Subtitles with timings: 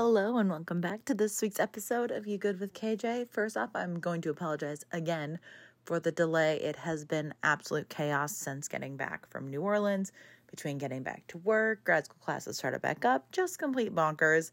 [0.00, 3.30] Hello and welcome back to this week's episode of You Good with KJ.
[3.30, 5.40] First off, I'm going to apologize again
[5.84, 6.60] for the delay.
[6.60, 10.12] It has been absolute chaos since getting back from New Orleans,
[10.48, 14.52] between getting back to work, grad school classes started back up, just complete bonkers.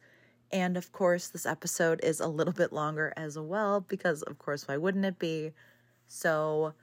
[0.51, 4.67] And of course, this episode is a little bit longer as well because, of course,
[4.67, 5.51] why wouldn't it be?
[6.07, 6.73] So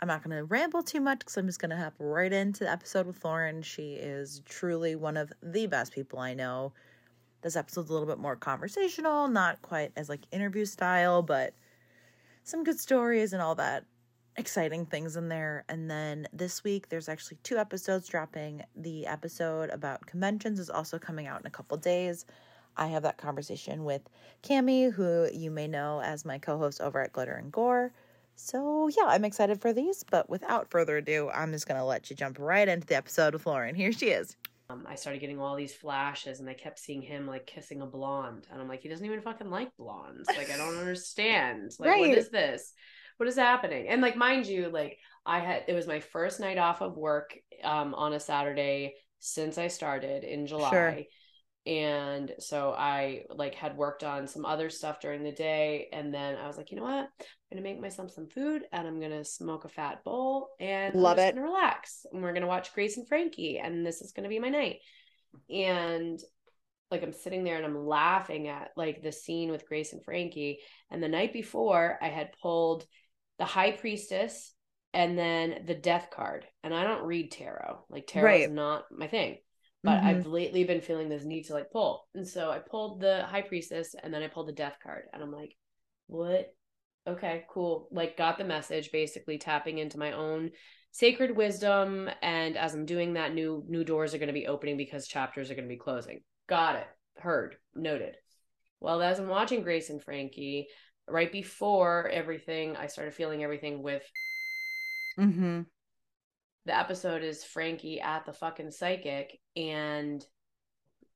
[0.00, 2.64] I'm not going to ramble too much because I'm just going to hop right into
[2.64, 3.62] the episode with Lauren.
[3.62, 6.74] She is truly one of the best people I know
[7.46, 11.54] this episode's a little bit more conversational, not quite as like interview style, but
[12.42, 13.84] some good stories and all that
[14.36, 15.64] exciting things in there.
[15.68, 18.64] And then this week there's actually two episodes dropping.
[18.74, 22.26] The episode about conventions is also coming out in a couple days.
[22.76, 24.02] I have that conversation with
[24.42, 27.92] Cami, who you may know as my co-host over at Glitter and Gore.
[28.34, 32.16] So yeah, I'm excited for these, but without further ado, I'm just gonna let you
[32.16, 33.76] jump right into the episode with Lauren.
[33.76, 34.36] Here she is.
[34.68, 37.86] Um, I started getting all these flashes, and I kept seeing him like kissing a
[37.86, 40.28] blonde, and I'm like, he doesn't even fucking like blondes.
[40.28, 41.72] Like, I don't understand.
[41.78, 42.08] Like, right.
[42.08, 42.72] what is this?
[43.16, 43.88] What is happening?
[43.88, 47.36] And like, mind you, like, I had it was my first night off of work
[47.62, 50.70] um, on a Saturday since I started in July.
[50.70, 50.98] Sure
[51.66, 56.36] and so i like had worked on some other stuff during the day and then
[56.36, 56.92] i was like you know what?
[56.92, 57.08] I'm
[57.50, 61.34] gonna make myself some food and i'm gonna smoke a fat bowl and love it.
[61.34, 64.48] and relax and we're gonna watch grace and frankie and this is gonna be my
[64.48, 64.76] night.
[65.50, 66.20] And
[66.90, 70.60] like i'm sitting there and i'm laughing at like the scene with grace and frankie
[70.90, 72.86] and the night before i had pulled
[73.38, 74.52] the high priestess
[74.94, 77.84] and then the death card and i don't read tarot.
[77.90, 78.40] Like tarot right.
[78.42, 79.38] is not my thing
[79.86, 80.06] but mm-hmm.
[80.08, 82.08] I've lately been feeling this need to like pull.
[82.16, 85.22] And so I pulled the high priestess and then I pulled the death card and
[85.22, 85.54] I'm like,
[86.08, 86.52] what?
[87.06, 87.86] Okay, cool.
[87.92, 90.50] Like got the message basically tapping into my own
[90.90, 94.76] sacred wisdom and as I'm doing that new new doors are going to be opening
[94.76, 96.22] because chapters are going to be closing.
[96.48, 96.86] Got it.
[97.18, 97.54] Heard.
[97.72, 98.16] Noted.
[98.80, 100.66] Well, as I'm watching Grace and Frankie,
[101.08, 104.02] right before everything, I started feeling everything with
[105.16, 105.60] mm-hmm
[106.66, 110.24] the episode is Frankie at the fucking psychic and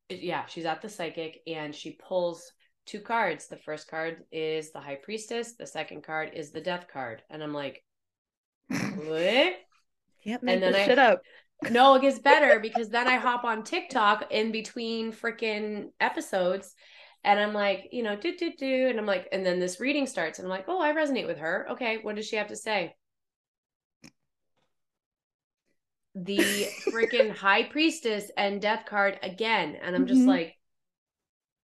[0.08, 2.52] yeah, she's at the psychic and she pulls
[2.86, 3.48] two cards.
[3.48, 7.22] The first card is the high priestess, the second card is the death card.
[7.30, 7.84] And I'm like,
[8.68, 8.78] what?
[10.24, 11.20] Can't make and then this I, shit up.
[11.70, 16.74] No, it gets better because then I hop on TikTok in between freaking episodes
[17.22, 20.06] and I'm like, you know, do do do, and I'm like, and then this reading
[20.06, 21.66] starts, and I'm like, oh, I resonate with her.
[21.72, 22.94] Okay, what does she have to say?
[26.14, 29.76] The freaking high priestess and death card again.
[29.80, 30.30] And I'm just mm-hmm.
[30.30, 30.56] like,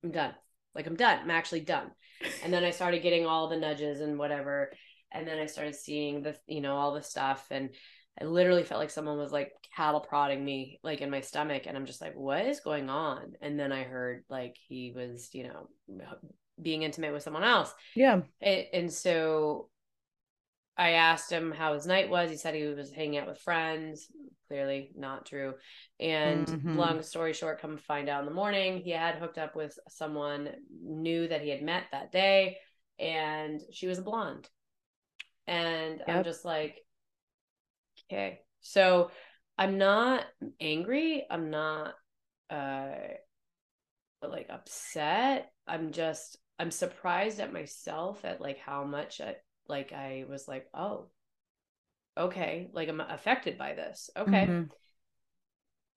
[0.03, 0.33] I'm done.
[0.73, 1.19] Like, I'm done.
[1.21, 1.91] I'm actually done.
[2.43, 4.71] And then I started getting all the nudges and whatever.
[5.11, 7.47] And then I started seeing the, you know, all the stuff.
[7.51, 7.69] And
[8.19, 11.63] I literally felt like someone was like cattle prodding me, like in my stomach.
[11.65, 13.33] And I'm just like, what is going on?
[13.41, 15.67] And then I heard like he was, you know,
[16.61, 17.73] being intimate with someone else.
[17.95, 18.21] Yeah.
[18.41, 19.69] And, and so
[20.77, 22.29] I asked him how his night was.
[22.29, 24.07] He said he was hanging out with friends.
[24.47, 25.55] Clearly not true.
[25.99, 26.77] And mm-hmm.
[26.77, 30.49] long story short, come find out in the morning, he had hooked up with someone
[30.83, 32.57] new that he had met that day,
[32.99, 34.47] and she was a blonde.
[35.47, 36.09] And yep.
[36.09, 36.75] I'm just like,
[38.11, 38.39] okay.
[38.61, 39.11] So
[39.57, 40.25] I'm not
[40.59, 41.25] angry.
[41.29, 41.93] I'm not
[42.49, 42.95] uh
[44.21, 45.51] like upset.
[45.67, 49.35] I'm just I'm surprised at myself at like how much I,
[49.67, 51.07] like I was like, oh,
[52.17, 54.09] okay, like I'm affected by this.
[54.15, 54.45] Okay.
[54.45, 54.63] Mm-hmm.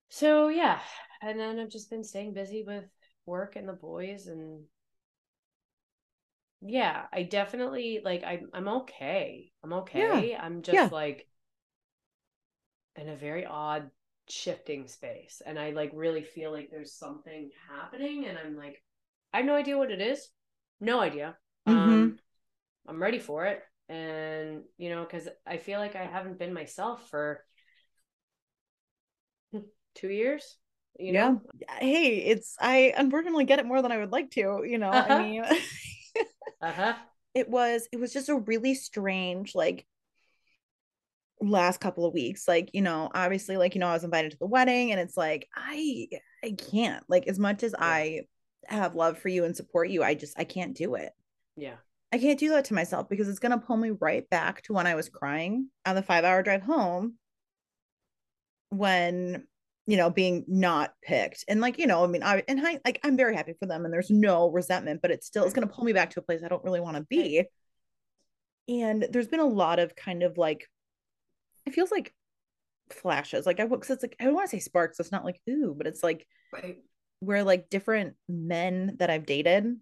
[0.09, 0.79] So yeah.
[1.21, 2.85] And then I've just been staying busy with
[3.25, 4.63] work and the boys and
[6.61, 9.51] yeah, I definitely like I I'm okay.
[9.63, 10.31] I'm okay.
[10.31, 10.43] Yeah.
[10.43, 10.89] I'm just yeah.
[10.91, 11.27] like
[12.95, 13.89] in a very odd
[14.27, 18.83] shifting space and I like really feel like there's something happening and I'm like
[19.33, 20.27] I have no idea what it is.
[20.81, 21.37] No idea.
[21.67, 21.77] Mm-hmm.
[21.77, 22.19] Um
[22.89, 23.61] I'm ready for it.
[23.87, 27.43] And, you know, because I feel like I haven't been myself for
[29.95, 30.57] two years.
[30.97, 31.29] You yeah.
[31.29, 31.41] Know?
[31.79, 35.13] Hey, it's, I unfortunately get it more than I would like to, you know, uh-huh.
[35.13, 35.43] I mean,
[36.61, 36.93] uh-huh.
[37.35, 39.85] It was, it was just a really strange, like,
[41.41, 44.37] last couple of weeks like you know obviously like you know i was invited to
[44.39, 46.05] the wedding and it's like i
[46.43, 47.85] i can't like as much as yeah.
[47.85, 48.21] i
[48.65, 51.13] have love for you and support you i just i can't do it
[51.55, 51.77] yeah
[52.11, 54.73] I can't do that to myself because it's going to pull me right back to
[54.73, 57.15] when I was crying on the five hour drive home
[58.69, 59.45] when,
[59.85, 61.45] you know, being not picked.
[61.47, 63.85] And like, you know, I mean, I, and I, like, I'm very happy for them
[63.85, 66.23] and there's no resentment, but it still is going to pull me back to a
[66.23, 67.43] place I don't really want to be.
[68.67, 70.67] And there's been a lot of kind of like,
[71.65, 72.13] it feels like
[72.91, 73.45] flashes.
[73.45, 74.99] Like I, cause it's like, I don't want to say sparks.
[74.99, 76.77] It's not like, ooh, but it's like, right
[77.19, 79.75] where like different men that I've dated,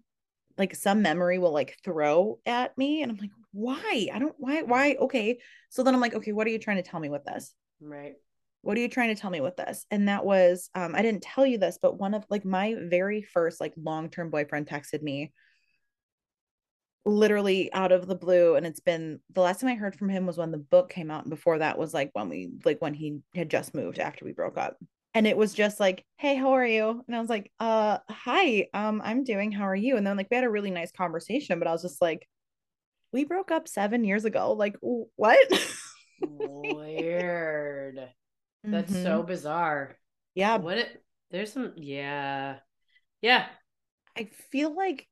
[0.58, 4.08] like some memory will like throw at me and I'm like, why?
[4.12, 5.38] I don't why why okay.
[5.70, 7.54] So then I'm like, okay, what are you trying to tell me with this?
[7.80, 8.14] Right.
[8.62, 9.86] What are you trying to tell me with this?
[9.90, 13.22] And that was um I didn't tell you this, but one of like my very
[13.22, 15.32] first like long-term boyfriend texted me
[17.04, 20.26] literally out of the blue and it's been the last time I heard from him
[20.26, 22.92] was when the book came out and before that was like when we like when
[22.92, 24.76] he had just moved after we broke up
[25.14, 27.04] and it was just like hey how are you?
[27.06, 29.96] And i was like uh hi um i'm doing how are you?
[29.96, 32.26] And then like we had a really nice conversation but i was just like
[33.12, 35.38] we broke up seven years ago like what?
[36.20, 38.00] Weird.
[38.64, 39.02] That's mm-hmm.
[39.02, 39.96] so bizarre.
[40.34, 40.56] Yeah.
[40.56, 42.56] What it there's some yeah.
[43.22, 43.46] Yeah.
[44.16, 45.06] I feel like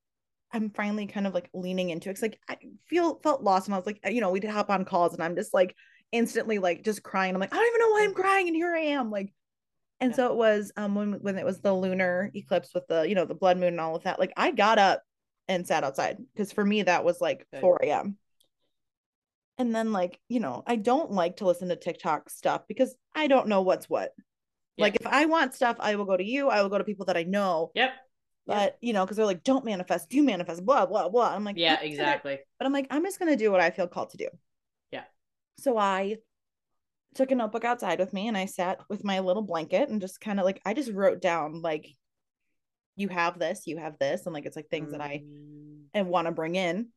[0.52, 2.56] i'm finally kind of like leaning into it it's like i
[2.88, 5.34] feel felt lost and i was like you know we'd hop on calls and i'm
[5.34, 5.74] just like
[6.12, 7.34] instantly like just crying.
[7.34, 9.32] I'm like i don't even know why i'm crying and here i am like
[10.00, 10.16] and yeah.
[10.16, 13.24] so it was um when when it was the lunar eclipse with the you know
[13.24, 14.18] the blood moon and all of that.
[14.18, 15.02] Like I got up
[15.48, 17.60] and sat outside because for me that was like okay.
[17.60, 18.16] 4 a.m.
[19.58, 23.26] And then like you know I don't like to listen to TikTok stuff because I
[23.26, 24.12] don't know what's what.
[24.78, 26.48] Like if I want stuff, I will go to you.
[26.50, 27.70] I will go to people that I know.
[27.74, 27.92] Yep.
[28.46, 31.34] But you know, because they're like, don't manifest, do manifest, blah blah blah.
[31.34, 32.38] I'm like, yeah, exactly.
[32.58, 34.28] But I'm like, I'm just gonna do what I feel called to do.
[34.92, 35.04] Yeah.
[35.58, 36.18] So I
[37.16, 40.20] took a notebook outside with me and I sat with my little blanket and just
[40.20, 41.88] kind of like I just wrote down like
[42.96, 44.98] you have this, you have this, and like it's like things mm-hmm.
[44.98, 45.82] that I mm.
[45.94, 46.88] and want to bring in.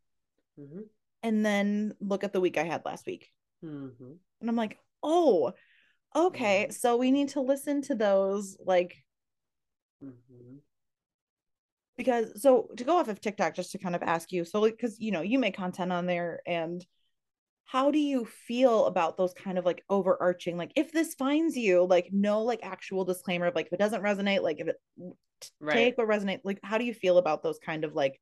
[0.59, 0.79] Mm-hmm.
[1.23, 3.29] And then look at the week I had last week.
[3.63, 4.11] Mm-hmm.
[4.39, 5.51] And I'm like, oh,
[6.15, 6.63] okay.
[6.63, 6.71] Mm-hmm.
[6.71, 8.95] So we need to listen to those like
[10.03, 10.55] mm-hmm.
[11.97, 14.99] because so to go off of TikTok, just to kind of ask you, so because
[14.99, 16.85] you know, you make content on there and
[17.71, 21.85] how do you feel about those kind of like overarching like if this finds you
[21.85, 24.77] like no like actual disclaimer of like if it doesn't resonate like if it
[25.59, 25.73] right.
[25.73, 28.19] take what resonate like how do you feel about those kind of like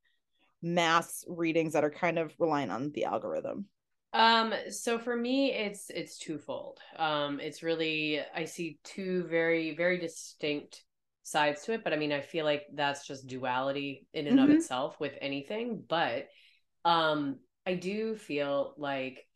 [0.61, 3.65] mass readings that are kind of relying on the algorithm
[4.13, 9.97] um so for me it's it's twofold um it's really i see two very very
[9.97, 10.83] distinct
[11.23, 14.49] sides to it but i mean i feel like that's just duality in and mm-hmm.
[14.49, 16.27] of itself with anything but
[16.83, 19.27] um i do feel like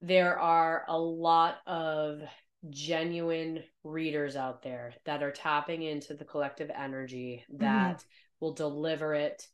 [0.00, 2.22] there are a lot of
[2.68, 7.62] genuine readers out there that are tapping into the collective energy mm-hmm.
[7.62, 8.06] that mm-hmm.
[8.40, 9.46] will deliver it.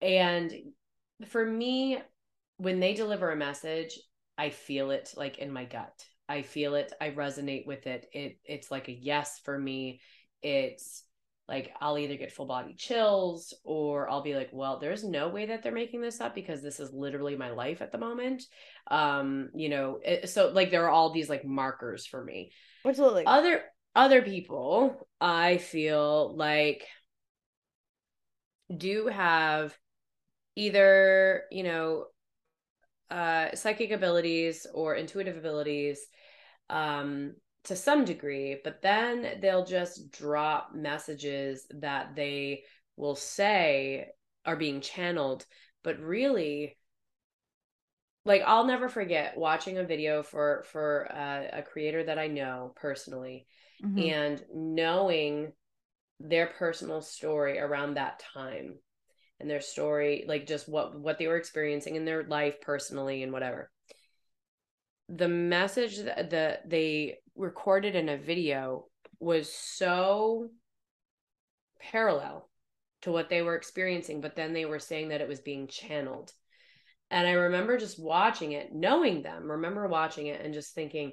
[0.00, 0.52] And
[1.26, 1.98] for me,
[2.58, 3.98] when they deliver a message,
[4.36, 6.04] I feel it like in my gut.
[6.28, 6.92] I feel it.
[7.00, 8.08] I resonate with it.
[8.12, 10.00] It it's like a yes for me.
[10.42, 11.02] It's
[11.48, 15.46] like I'll either get full body chills or I'll be like, well, there's no way
[15.46, 18.42] that they're making this up because this is literally my life at the moment.
[18.90, 22.52] Um, you know, it, so like there are all these like markers for me.
[22.84, 23.24] Absolutely.
[23.24, 23.62] Other
[23.96, 26.86] other people, I feel like
[28.76, 29.76] do have
[30.54, 32.04] either, you know,
[33.10, 35.98] uh psychic abilities or intuitive abilities
[36.68, 37.32] um
[37.68, 42.64] to some degree, but then they'll just drop messages that they
[42.96, 44.08] will say
[44.44, 45.44] are being channeled,
[45.82, 46.76] but really
[48.24, 52.72] like I'll never forget watching a video for for uh, a creator that I know
[52.76, 53.46] personally
[53.82, 53.98] mm-hmm.
[53.98, 55.52] and knowing
[56.20, 58.74] their personal story around that time
[59.40, 63.32] and their story like just what what they were experiencing in their life personally and
[63.32, 63.70] whatever
[65.08, 68.86] the message that the, they recorded in a video
[69.20, 70.50] was so
[71.80, 72.48] parallel
[73.02, 76.32] to what they were experiencing, but then they were saying that it was being channeled.
[77.10, 81.12] And I remember just watching it, knowing them, remember watching it and just thinking,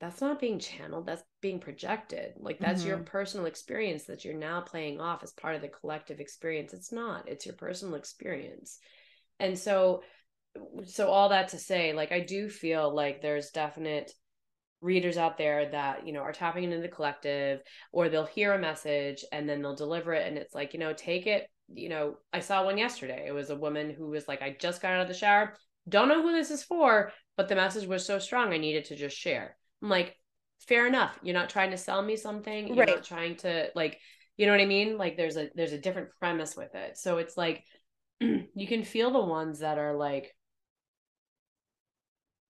[0.00, 2.32] that's not being channeled, that's being projected.
[2.38, 2.88] Like that's mm-hmm.
[2.88, 6.74] your personal experience that you're now playing off as part of the collective experience.
[6.74, 8.78] It's not, it's your personal experience.
[9.38, 10.02] And so
[10.84, 14.12] so all that to say like i do feel like there's definite
[14.82, 17.62] readers out there that you know are tapping into the collective
[17.92, 20.92] or they'll hear a message and then they'll deliver it and it's like you know
[20.92, 23.24] take it you know i saw one yesterday.
[23.26, 25.54] It was a woman who was like i just got out of the shower.
[25.88, 28.96] Don't know who this is for but the message was so strong i needed to
[28.96, 29.56] just share.
[29.82, 30.18] I'm like
[30.66, 31.18] fair enough.
[31.22, 32.68] You're not trying to sell me something.
[32.68, 32.88] You're right.
[32.88, 33.98] not trying to like
[34.36, 34.98] you know what i mean?
[34.98, 36.98] Like there's a there's a different premise with it.
[36.98, 37.62] So it's like
[38.20, 40.34] you can feel the ones that are like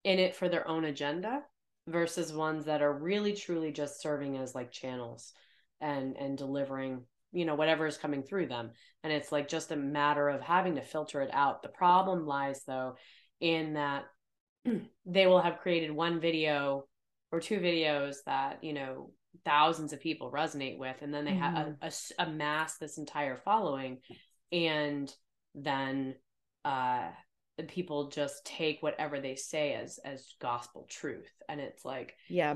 [0.05, 1.43] in it for their own agenda
[1.89, 5.33] versus ones that are really truly just serving as like channels
[5.81, 7.03] and and delivering
[7.33, 8.71] you know whatever is coming through them
[9.03, 12.63] and it's like just a matter of having to filter it out the problem lies
[12.67, 12.95] though
[13.41, 14.05] in that
[15.07, 16.85] they will have created one video
[17.33, 19.11] or two videos that you know
[19.45, 21.41] thousands of people resonate with and then they mm-hmm.
[21.41, 21.93] have a,
[22.23, 23.99] amass this entire following
[24.51, 25.13] and
[25.55, 26.15] then
[26.65, 27.09] uh
[27.65, 31.31] people just take whatever they say as as gospel truth.
[31.49, 32.55] And it's like yeah.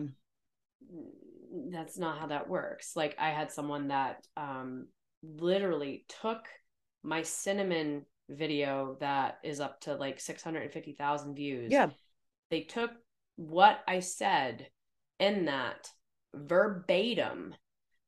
[1.71, 2.97] that's not how that works.
[2.97, 4.87] Like i had someone that um
[5.23, 6.45] literally took
[7.03, 11.73] my cinnamon video that is up to like 650,000 views.
[11.73, 11.91] Yeah.
[12.51, 12.91] They took
[13.37, 14.69] what i said
[15.19, 15.89] in that
[16.35, 17.55] verbatim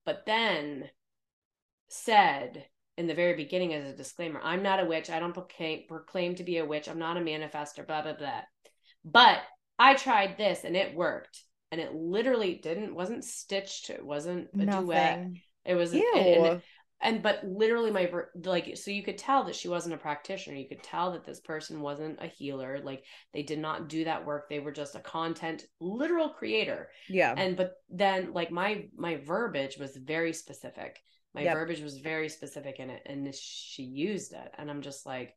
[0.05, 0.89] but then
[1.89, 5.11] said in the very beginning as a disclaimer i'm not a witch.
[5.11, 6.89] I don't proclaim, proclaim to be a witch.
[6.89, 8.43] I'm not a manifester blah blah blah.
[9.05, 9.43] But
[9.79, 11.43] i tried this and it worked.
[11.73, 13.91] And it literally didn't wasn't stitched.
[13.91, 14.87] It wasn't a Nothing.
[14.87, 15.27] duet
[15.65, 16.13] it was Ew.
[16.15, 16.63] And, and,
[17.01, 18.11] and but literally my
[18.45, 20.57] like so you could tell that she wasn't a practitioner.
[20.57, 22.81] You could tell that this person wasn't a healer.
[22.83, 24.49] Like they did not do that work.
[24.49, 26.91] They were just a content literal creator.
[27.09, 27.35] Yeah.
[27.37, 31.01] And but then like my my verbiage was very specific
[31.35, 31.55] my yep.
[31.55, 35.35] verbiage was very specific in it and she used it and i'm just like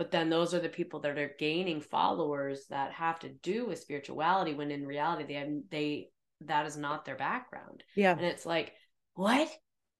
[0.00, 3.80] but then those are the people that are gaining followers that have to do with
[3.80, 6.08] spirituality when in reality they have, they
[6.46, 7.84] that is not their background.
[7.94, 8.12] Yeah.
[8.12, 8.72] And it's like
[9.12, 9.50] what?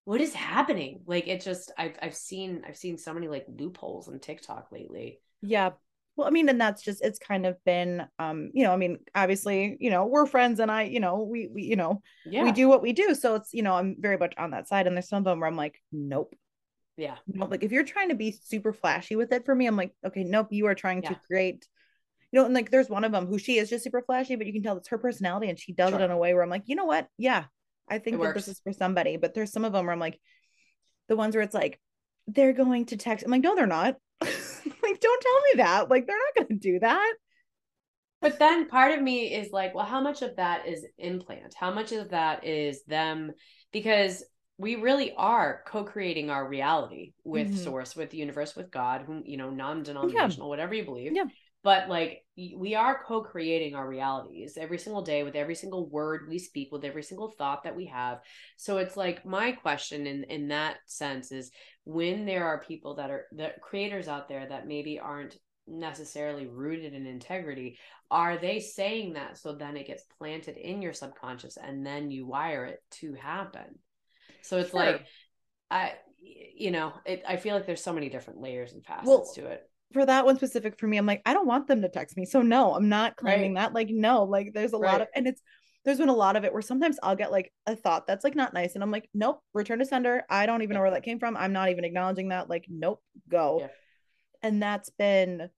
[0.05, 1.03] What is happening?
[1.05, 5.21] Like it just i've i've seen i've seen so many like loopholes on tiktok lately.
[5.43, 5.73] Yeah
[6.17, 8.99] well i mean and that's just it's kind of been um you know i mean
[9.15, 12.43] obviously you know we're friends and i you know we we you know yeah.
[12.43, 14.87] we do what we do so it's you know i'm very much on that side
[14.87, 16.35] and there's some of them where i'm like nope
[16.97, 19.93] yeah like if you're trying to be super flashy with it for me i'm like
[20.05, 21.11] okay nope you are trying yeah.
[21.11, 21.67] to create
[22.31, 24.47] you know and like there's one of them who she is just super flashy but
[24.47, 26.01] you can tell it's her personality and she does sure.
[26.01, 27.45] it in a way where i'm like you know what yeah
[27.89, 28.47] i think it that works.
[28.47, 30.21] this is for somebody but there's some of them where i'm like
[31.09, 31.81] the ones where it's like
[32.27, 33.97] they're going to text i'm like no they're not
[34.83, 35.91] like, don't tell me that.
[35.91, 37.15] Like, they're not going to do that.
[38.21, 41.55] But then part of me is like, well, how much of that is implant?
[41.55, 43.33] How much of that is them?
[43.73, 44.23] Because
[44.59, 47.57] we really are co-creating our reality with mm-hmm.
[47.57, 50.51] source, with the universe, with God, whom you know, non-denominational, yeah.
[50.51, 51.13] whatever you believe.
[51.15, 51.25] Yeah.
[51.63, 56.39] But like we are co-creating our realities every single day with every single word we
[56.39, 58.21] speak, with every single thought that we have.
[58.57, 61.51] So it's like my question in in that sense is
[61.85, 65.37] when there are people that are the creators out there that maybe aren't
[65.67, 67.79] necessarily rooted in integrity
[68.11, 72.27] are they saying that so then it gets planted in your subconscious and then you
[72.27, 73.79] wire it to happen
[74.43, 74.81] so it's sure.
[74.81, 75.07] like
[75.71, 79.31] i you know it, i feel like there's so many different layers and facets well,
[79.35, 81.89] to it for that one specific for me i'm like i don't want them to
[81.89, 83.63] text me so no i'm not claiming right.
[83.63, 84.93] that like no like there's a right.
[84.93, 85.43] lot of and it's
[85.85, 88.35] there's been a lot of it where sometimes I'll get like a thought that's like
[88.35, 88.75] not nice.
[88.75, 90.25] And I'm like, nope, return to sender.
[90.29, 91.37] I don't even know where that came from.
[91.37, 92.51] I'm not even acknowledging that.
[92.51, 93.59] Like, nope, go.
[93.61, 93.69] Yeah.
[94.43, 95.49] And that's been,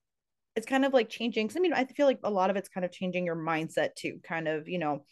[0.54, 1.48] it's kind of like changing.
[1.48, 3.96] Cause I mean, I feel like a lot of it's kind of changing your mindset
[3.96, 4.20] too.
[4.22, 5.04] Kind of, you know,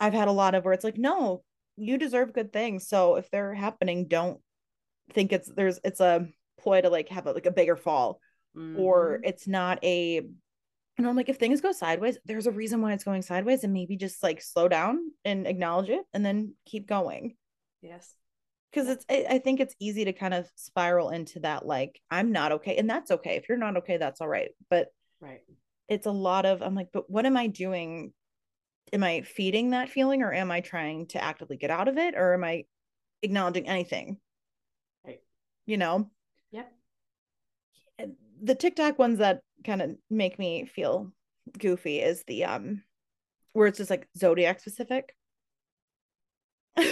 [0.00, 1.44] I've had a lot of where it's like, no,
[1.76, 2.88] you deserve good things.
[2.88, 4.40] So if they're happening, don't
[5.12, 6.26] think it's, there's, it's a
[6.60, 8.20] ploy to like have a, like a bigger fall.
[8.56, 8.80] Mm-hmm.
[8.80, 10.22] Or it's not a
[10.96, 13.72] and I'm like, if things go sideways, there's a reason why it's going sideways, and
[13.72, 17.34] maybe just like slow down and acknowledge it and then keep going.
[17.82, 18.14] Yes.
[18.70, 22.52] Because it's, I think it's easy to kind of spiral into that, like, I'm not
[22.52, 22.76] okay.
[22.76, 23.36] And that's okay.
[23.36, 24.50] If you're not okay, that's all right.
[24.68, 24.88] But
[25.20, 25.42] right.
[25.88, 28.12] It's a lot of, I'm like, but what am I doing?
[28.92, 32.14] Am I feeding that feeling or am I trying to actively get out of it
[32.16, 32.64] or am I
[33.22, 34.18] acknowledging anything?
[35.04, 35.20] Right.
[35.66, 36.10] You know?
[38.44, 41.10] The TikTok ones that kind of make me feel
[41.58, 42.82] goofy is the um
[43.54, 45.16] where it's just like zodiac specific.
[46.76, 46.82] uh,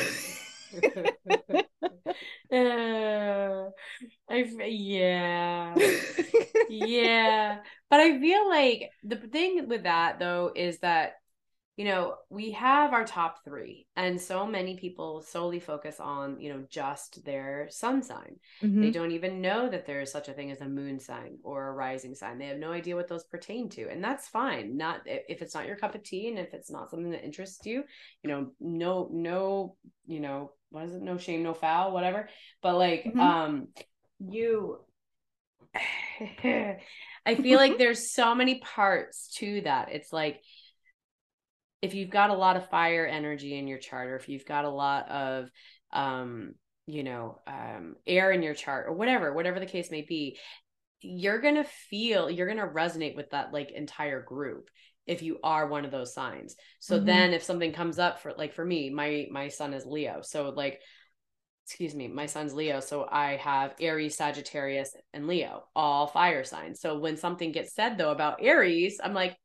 [4.30, 5.74] I yeah
[6.70, 7.58] yeah,
[7.90, 11.16] but I feel like the thing with that though is that
[11.76, 16.52] you know, we have our top three, and so many people solely focus on, you
[16.52, 18.36] know, just their sun sign.
[18.62, 18.82] Mm-hmm.
[18.82, 21.68] They don't even know that there is such a thing as a moon sign or
[21.68, 22.38] a rising sign.
[22.38, 24.76] They have no idea what those pertain to, and that's fine.
[24.76, 27.64] Not if it's not your cup of tea and if it's not something that interests
[27.64, 27.84] you,
[28.22, 29.76] you know, no, no,
[30.06, 31.02] you know, what is it?
[31.02, 32.28] No shame, no foul, whatever.
[32.60, 33.20] But like, mm-hmm.
[33.20, 33.68] um,
[34.20, 34.80] you.
[36.44, 39.90] I feel like there's so many parts to that.
[39.90, 40.42] It's like
[41.82, 44.64] if you've got a lot of fire energy in your chart or if you've got
[44.64, 45.50] a lot of
[45.92, 46.54] um
[46.86, 50.38] you know um air in your chart or whatever whatever the case may be
[51.00, 54.70] you're going to feel you're going to resonate with that like entire group
[55.06, 56.54] if you are one of those signs.
[56.78, 57.06] So mm-hmm.
[57.06, 60.20] then if something comes up for like for me my my sun is leo.
[60.22, 60.80] So like
[61.66, 62.80] excuse me my sun's leo.
[62.80, 66.80] So i have aries sagittarius and leo all fire signs.
[66.80, 69.36] So when something gets said though about aries i'm like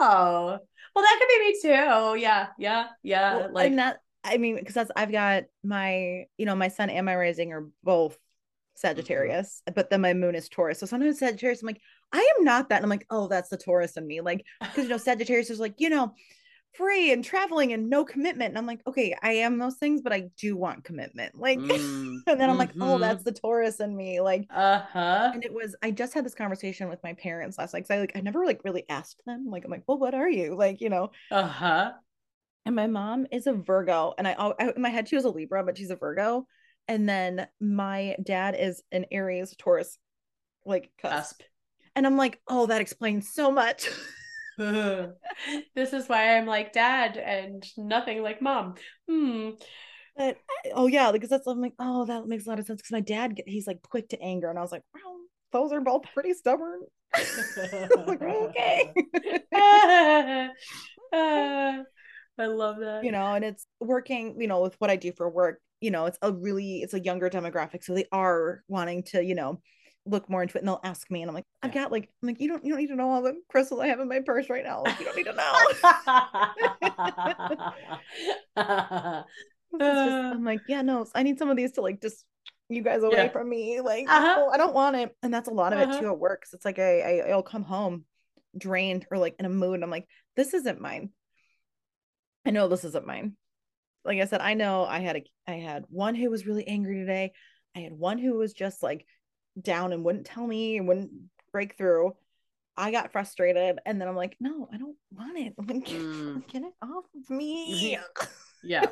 [0.00, 0.58] Oh,
[0.94, 1.84] well, that could be me too.
[1.90, 3.36] Oh, yeah, yeah, yeah.
[3.36, 6.90] Well, like and that I mean, because that's I've got my, you know, my sun
[6.90, 8.20] and my rising are both mm-hmm.
[8.76, 10.80] Sagittarius, but then my moon is Taurus.
[10.80, 11.80] So sometimes Sagittarius, I'm like,
[12.12, 12.76] I am not that.
[12.76, 14.20] And I'm like, oh, that's the Taurus in me.
[14.20, 16.14] Like, because you know, Sagittarius is like, you know,
[16.76, 18.50] free and traveling and no commitment.
[18.50, 21.34] And I'm like, okay, I am those things, but I do want commitment.
[21.38, 23.00] Like, Mm, and then I'm like, oh, mhm.
[23.00, 24.20] that's the Taurus in me.
[24.20, 25.30] Like, uh-huh.
[25.34, 28.00] and it was, I just had this conversation with my parents last night because I
[28.00, 29.46] like, I never like really asked them.
[29.50, 30.56] Like, I'm like, well, what are you?
[30.56, 31.92] Like, you know, Uh-huh.
[32.66, 35.30] and my mom is a Virgo, and I, I in my head she was a
[35.30, 36.46] Libra, but she's a Virgo.
[36.88, 39.98] And then my dad is an Aries Taurus,
[40.66, 41.38] like cusp.
[41.38, 41.42] Cusp.
[41.96, 43.88] And I'm like, oh, that explains so much.
[45.74, 48.74] this is why I'm like dad and nothing like mom.
[49.08, 49.50] Hmm.
[50.16, 50.36] but
[50.74, 52.80] oh yeah, because that's I'm like, oh, that makes a lot of sense.
[52.80, 55.16] Because my dad, he's like quick to anger, and I was like, wow,
[55.52, 56.80] those are both pretty stubborn.
[58.06, 58.92] like, okay.
[61.16, 61.82] Ah,
[62.38, 63.04] I love that.
[63.04, 66.06] you know, and it's working, you know, with what I do for work, you know,
[66.06, 67.84] it's a really it's a younger demographic.
[67.84, 69.60] So they are wanting to, you know,
[70.06, 72.28] look more into it and they'll ask me and I'm like, I've got like I'm
[72.28, 74.20] like, you don't you don't need to know all the crystals I have in my
[74.20, 74.82] purse right now.
[74.82, 75.32] Like you don't need to
[78.56, 78.56] know.
[79.80, 82.24] Just- I'm like, yeah, no, I need some of these to like just
[82.68, 83.32] you guys away Yeah.
[83.32, 83.80] from me.
[83.80, 84.34] Like, Uh-huh.
[84.36, 85.14] no, I don't want it.
[85.22, 86.00] And that's a lot of it Uh-huh.
[86.00, 86.42] too at work.
[86.42, 88.04] 'cause it's like I, I I'll come home
[88.56, 89.82] drained or like in a mood.
[89.82, 90.06] I'm like,
[90.36, 91.10] this isn't mine.
[92.46, 93.36] I know this isn't mine.
[94.04, 96.96] Like I said, I know I had a I had one who was really angry
[96.96, 97.32] today.
[97.74, 99.06] I had one who was just like
[99.60, 101.12] down and wouldn't tell me and wouldn't
[101.52, 102.14] break through.
[102.76, 105.54] I got frustrated and then I'm like, no, I don't want it.
[105.58, 106.42] I'm like, Mm.
[106.48, 107.98] get it off of me.
[108.62, 108.88] yeah.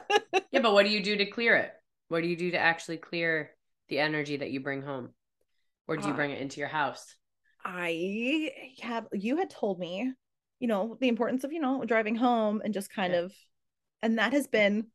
[0.50, 1.72] Yeah, but what do you do to clear it?
[2.08, 3.52] What do you do to actually clear
[3.88, 5.10] the energy that you bring home?
[5.88, 7.16] Or do you Uh, bring it into your house?
[7.64, 8.50] I
[8.80, 10.12] have you had told me,
[10.58, 13.20] you know, the importance of, you know, driving home and just kind Yeah.
[13.20, 13.32] of
[14.02, 14.88] and that has been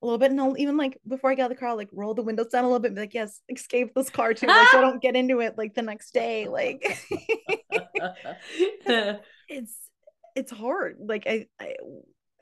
[0.00, 1.76] a little bit and I'll even like before I get out of the car, I'll,
[1.76, 4.32] like roll the windows down a little bit and be like, yes, escape this car
[4.34, 4.46] too.
[4.46, 6.46] Like so I don't get into it like the next day.
[6.48, 6.84] Like
[9.48, 9.76] it's
[10.36, 10.98] it's hard.
[11.00, 11.74] Like I, I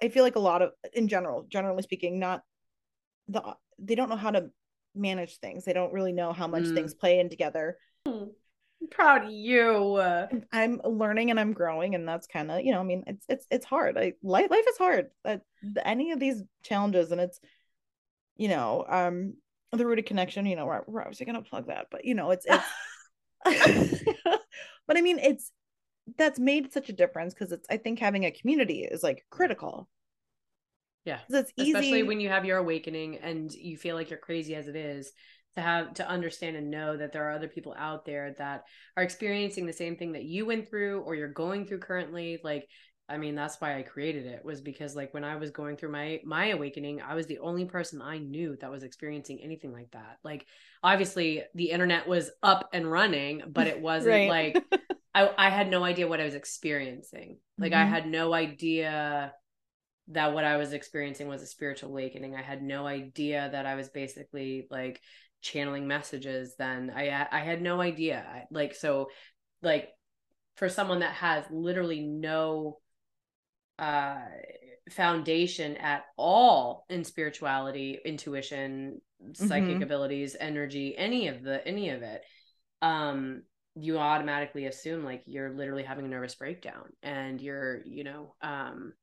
[0.03, 2.43] I feel like a lot of in general, generally speaking, not
[3.29, 3.43] the
[3.79, 4.51] they don't know how to
[4.95, 5.65] manage things.
[5.65, 6.75] They don't really know how much Mm.
[6.75, 7.79] things play in together.
[8.91, 9.99] Proud of you.
[10.53, 13.47] I'm learning and I'm growing, and that's kind of you know, I mean, it's it's
[13.51, 13.97] it's hard.
[13.99, 15.07] I life life is hard.
[15.25, 15.43] That
[15.85, 17.41] any of these challenges, and it's
[18.37, 19.35] you know, um,
[19.73, 20.47] the rooted connection.
[20.47, 22.65] You know, we're, we're obviously gonna plug that, but you know, it's it's.
[24.87, 25.53] but I mean, it's
[26.17, 27.67] that's made such a difference because it's.
[27.71, 29.89] I think having a community is like critical.
[31.05, 31.71] Yeah, it's easy.
[31.71, 35.13] Especially when you have your awakening and you feel like you're crazy as it is,
[35.57, 38.65] to have to understand and know that there are other people out there that
[38.97, 42.39] are experiencing the same thing that you went through or you're going through currently.
[42.45, 42.69] Like,
[43.09, 45.93] I mean, that's why I created it was because like when I was going through
[45.93, 49.91] my my awakening, I was the only person I knew that was experiencing anything like
[49.93, 50.19] that.
[50.25, 50.47] Like
[50.83, 54.27] obviously the internet was up and running, but it wasn't Right.
[54.27, 54.63] like
[55.15, 57.39] I, I had no idea what I was experiencing.
[57.61, 57.87] Like I Mhm.
[57.87, 59.33] had no idea
[60.09, 62.35] that what I was experiencing was a spiritual awakening.
[62.37, 65.01] I had no idea that I was basically like
[65.43, 66.93] channeling messages then.
[66.95, 68.47] I I had no idea.
[68.51, 69.09] Like so
[69.63, 69.91] like
[70.57, 72.79] for someone that has literally no
[73.79, 74.17] uh
[74.91, 79.01] foundation at all in spirituality, intuition,
[79.35, 79.83] psychic Mhm.
[79.83, 82.23] abilities, energy, any of the any of it.
[82.83, 83.43] Um
[83.75, 88.95] you automatically assume like you're literally having a nervous breakdown and you're, you know, um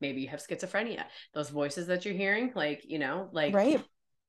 [0.00, 1.04] maybe you have schizophrenia.
[1.34, 3.84] Those voices that you're hearing, like, you know, like right.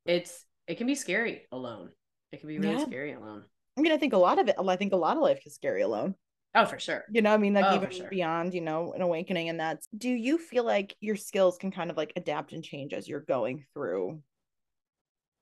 [0.05, 1.91] it's it can be scary alone.
[2.31, 2.85] It can be really Yeah.
[2.85, 3.43] scary alone.
[3.77, 4.55] I mean, I think a lot of it.
[4.57, 6.15] I think a lot of life is scary alone.
[6.55, 7.03] Oh, for sure.
[7.11, 8.07] You know, I mean, like Oh, even sure.
[8.09, 9.87] beyond, you know, an awakening, and that's.
[9.97, 13.21] Do you feel like your skills can kind of like adapt and change as you're
[13.21, 14.21] going through?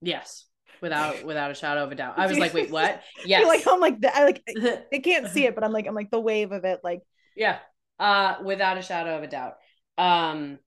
[0.02, 0.46] Yes.
[0.82, 2.18] Without without a shadow of a doubt.
[2.18, 3.02] I was like, wait, what?
[3.26, 3.42] Yes.
[3.42, 4.44] feel like I'm like I like
[4.94, 6.80] I can't see it, but I'm like I'm like the wave of it.
[6.84, 7.02] Like
[7.36, 7.60] Yeah.
[8.00, 9.56] Uh without a shadow of a doubt.
[9.98, 10.60] Um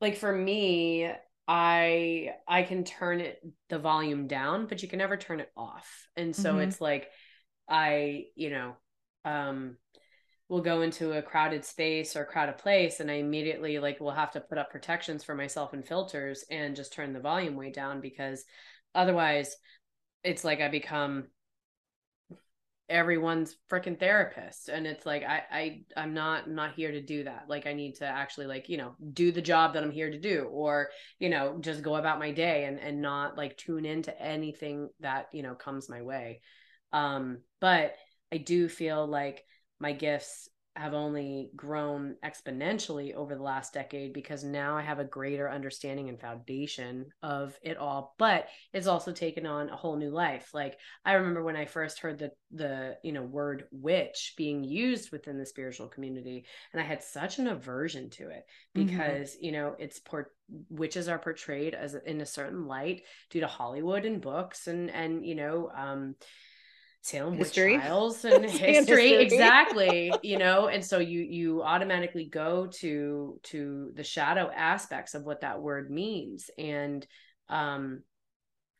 [0.00, 1.10] like for me,
[1.50, 6.08] I I can turn it the volume down, but you can never turn it off.
[6.16, 6.60] And so Mhm.
[6.60, 7.10] it's like
[7.68, 8.76] I, you know,
[9.24, 9.76] um
[10.48, 14.32] will go into a crowded space or crowded place and I immediately like will have
[14.32, 18.00] to put up protections for myself and filters and just turn the volume way down
[18.00, 18.44] because
[18.94, 19.56] otherwise
[20.24, 21.28] it's like I become
[22.90, 27.24] everyone's freaking therapist and it's like I I I'm not I'm not here to do
[27.24, 27.44] that.
[27.48, 30.18] Like I need to actually like, you know, do the job that I'm here to
[30.18, 34.20] do or, you know, just go about my day and and not like tune into
[34.20, 36.42] anything that, you know, comes my way.
[36.92, 37.94] Um but
[38.32, 39.44] I do feel like
[39.78, 45.04] my gifts have only grown exponentially over the last decade because now I have a
[45.04, 48.14] greater understanding and foundation of it all.
[48.18, 50.50] But it's also taken on a whole new life.
[50.54, 55.10] Like I remember when I first heard the the you know word witch being used
[55.10, 58.44] within the spiritual community, and I had such an aversion to it
[58.76, 58.86] mm-hmm.
[58.86, 59.44] because mm-hmm.
[59.44, 60.32] you know it's por-
[60.68, 65.26] witches are portrayed as in a certain light due to Hollywood and books and and
[65.26, 66.14] you know um
[67.02, 67.72] Salem history.
[67.72, 68.72] witch trials and history.
[68.72, 75.14] history exactly you know and so you you automatically go to to the shadow aspects
[75.14, 77.06] of what that word means and
[77.48, 78.02] um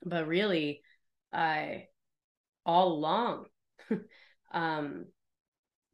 [0.05, 0.83] but really
[1.33, 1.85] i
[2.67, 3.47] all along
[4.53, 5.07] um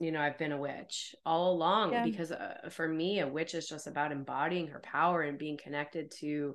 [0.01, 2.05] you know i've been a witch all along yeah.
[2.05, 6.11] because uh, for me a witch is just about embodying her power and being connected
[6.11, 6.55] to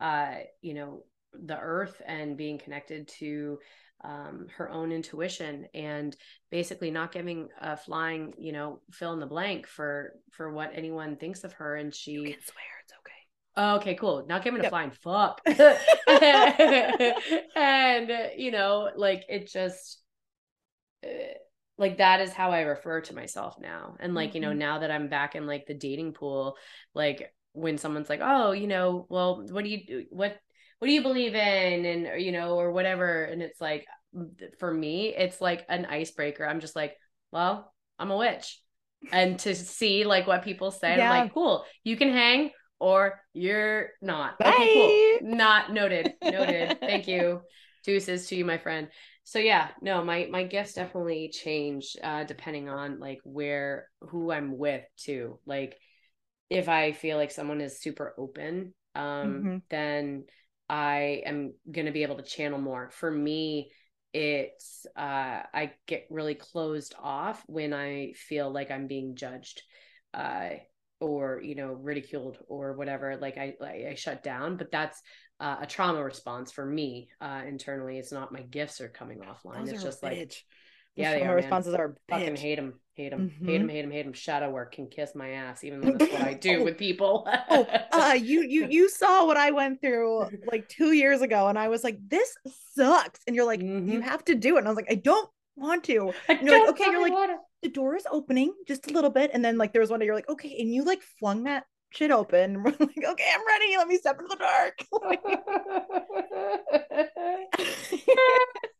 [0.00, 3.58] uh you know the earth and being connected to
[4.02, 6.16] um, her own intuition and
[6.50, 11.16] basically not giving a flying, you know, fill in the blank for for what anyone
[11.16, 11.76] thinks of her.
[11.76, 13.12] And she you can swear it's okay.
[13.56, 14.26] Oh, okay, cool.
[14.28, 14.66] Not giving yep.
[14.66, 15.40] a flying fuck.
[17.56, 20.02] and you know, like it just.
[21.04, 21.34] Uh,
[21.78, 23.96] like that is how I refer to myself now.
[23.98, 24.36] And like, mm-hmm.
[24.36, 24.58] you know, mm-hmm.
[24.58, 26.58] now that I'm back in like the dating pool,
[26.92, 30.04] like when someone's like, "Oh, you know, well, what do you do?
[30.10, 30.36] What
[30.80, 31.84] what do you believe in?
[31.84, 33.22] And you know or whatever.
[33.24, 33.86] And it's like
[34.58, 36.44] for me it's like an icebreaker.
[36.44, 36.96] I'm just like
[37.30, 38.60] well i'm a witch.
[39.12, 41.10] And to see like what people say yeah.
[41.10, 44.38] i'm like cool you can hang or you're not.
[44.38, 44.54] Bye.
[44.54, 45.36] okay cool.
[45.36, 46.78] Not noted noted.
[46.80, 47.42] Thank you.
[47.84, 48.88] Deuces to you my friend.
[49.24, 54.58] So yeah no my my gifts definitely change uh depending on like where who i'm
[54.58, 55.38] with too.
[55.46, 55.76] Like
[56.48, 59.56] if i feel like someone is super open um mm-hmm.
[59.68, 60.24] then
[60.70, 62.90] I am going to be able to channel more.
[62.90, 63.72] For me,
[64.14, 69.62] it's uh, I get really closed off when I feel like I'm being judged,
[70.14, 70.50] uh,
[71.00, 73.16] or you know ridiculed or whatever.
[73.16, 75.02] Like I I, I shut down, but that's
[75.40, 77.98] uh, a trauma response for me uh, internally.
[77.98, 79.64] It's not my gifts are coming offline.
[79.64, 80.44] Those it's just like
[80.96, 83.46] yeah, the responses are fucking hate him, hate him, mm-hmm.
[83.46, 84.12] hate him, hate him, hate him.
[84.12, 86.64] Shadow work can kiss my ass, even though that's what I do oh.
[86.64, 87.28] with people.
[87.50, 91.58] oh, uh, you you you saw what I went through like two years ago, and
[91.58, 92.34] I was like, this
[92.74, 93.90] sucks, and you're like, mm-hmm.
[93.90, 96.12] you have to do it, and I was like, I don't want to.
[96.28, 99.44] And you're like, okay, you're like, the door is opening just a little bit, and
[99.44, 102.10] then like there was one day you're like, okay, and you like flung that shit
[102.10, 102.62] open.
[102.62, 103.76] We're like, okay, I'm ready.
[103.76, 104.78] Let me step into the dark.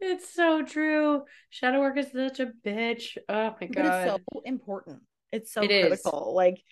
[0.00, 1.22] It's so true.
[1.50, 3.16] Shadow work is such a bitch.
[3.28, 3.74] Oh my god.
[3.74, 5.00] But it's so important.
[5.32, 6.30] It's so it critical.
[6.30, 6.34] Is.
[6.34, 6.62] Like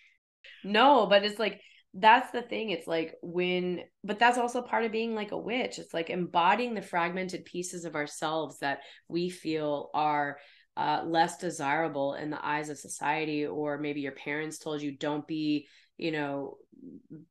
[0.64, 1.60] no, but it's like
[1.94, 2.70] that's the thing.
[2.70, 5.78] It's like when but that's also part of being like a witch.
[5.78, 10.38] It's like embodying the fragmented pieces of ourselves that we feel are
[10.76, 15.26] uh, less desirable in the eyes of society or maybe your parents told you don't
[15.26, 16.58] be you know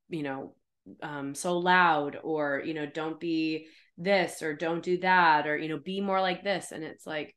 [0.10, 0.56] you know
[1.04, 5.70] um so loud or you know don't be this or don't do that or you
[5.70, 6.72] know be more like this.
[6.72, 7.36] And it's like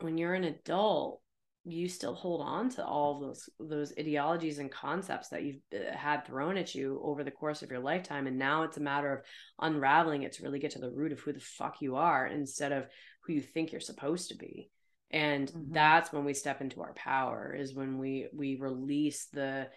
[0.00, 1.20] when you're an adult
[1.66, 6.26] you still hold on to all those those ideologies and concepts that you've uh, had
[6.26, 8.26] thrown at you over the course of your lifetime.
[8.26, 9.24] And now it's a matter of
[9.58, 12.72] unraveling it to really get to the root of who the fuck you are instead
[12.72, 12.86] of
[13.22, 14.70] who you think you're supposed to be.
[15.10, 15.72] And mm-hmm.
[15.72, 19.68] that's when we step into our power is when we we release the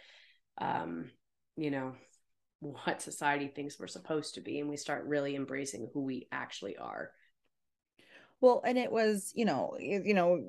[0.58, 1.10] um
[1.56, 1.94] you know
[2.60, 6.76] what society thinks we're supposed to be and we start really embracing who we actually
[6.78, 7.12] are
[8.42, 10.44] well and it was you know you know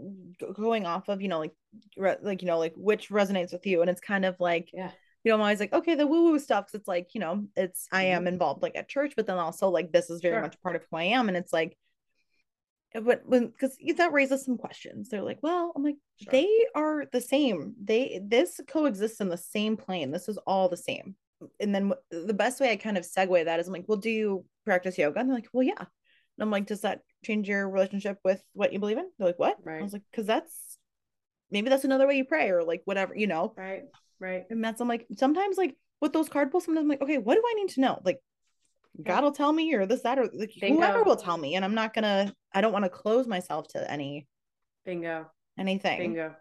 [0.55, 1.55] going off of you know like
[1.97, 4.91] re- like you know like which resonates with you and it's kind of like yeah
[5.25, 7.45] you know i'm always like okay the woo woo stuff Cause it's like you know
[7.57, 8.29] it's i am mm-hmm.
[8.29, 10.43] involved like at church but then also like this is very sure.
[10.43, 11.77] much part of who i am and it's like
[12.95, 16.31] but when because that raises some questions they're like well i'm like sure.
[16.31, 20.77] they are the same they this coexists in the same plane this is all the
[20.77, 21.15] same
[21.61, 24.11] and then the best way I kind of segue that is I'm like, well, do
[24.11, 25.21] you practice yoga?
[25.21, 25.79] And they're like, well, yeah.
[25.79, 25.87] And
[26.41, 29.09] I'm like, does that change your relationship with what you believe in?
[29.19, 29.57] They're like, what?
[29.65, 29.81] Right.
[29.81, 30.79] I was like, because that's
[31.51, 33.55] maybe that's another way you pray or like whatever, you know?
[33.57, 33.85] Right.
[34.21, 34.45] Right.
[34.51, 37.35] And that's I'm like, sometimes like with those card pulls, sometimes I'm like, okay, what
[37.35, 38.01] do I need to know?
[38.05, 38.19] Like
[39.03, 40.81] God will tell me or this, that, or like Bingo.
[40.81, 41.55] whoever will tell me.
[41.55, 44.27] And I'm not gonna, I don't want to close myself to any
[44.85, 45.27] Bingo.
[45.59, 45.99] Anything.
[45.99, 46.35] Bingo.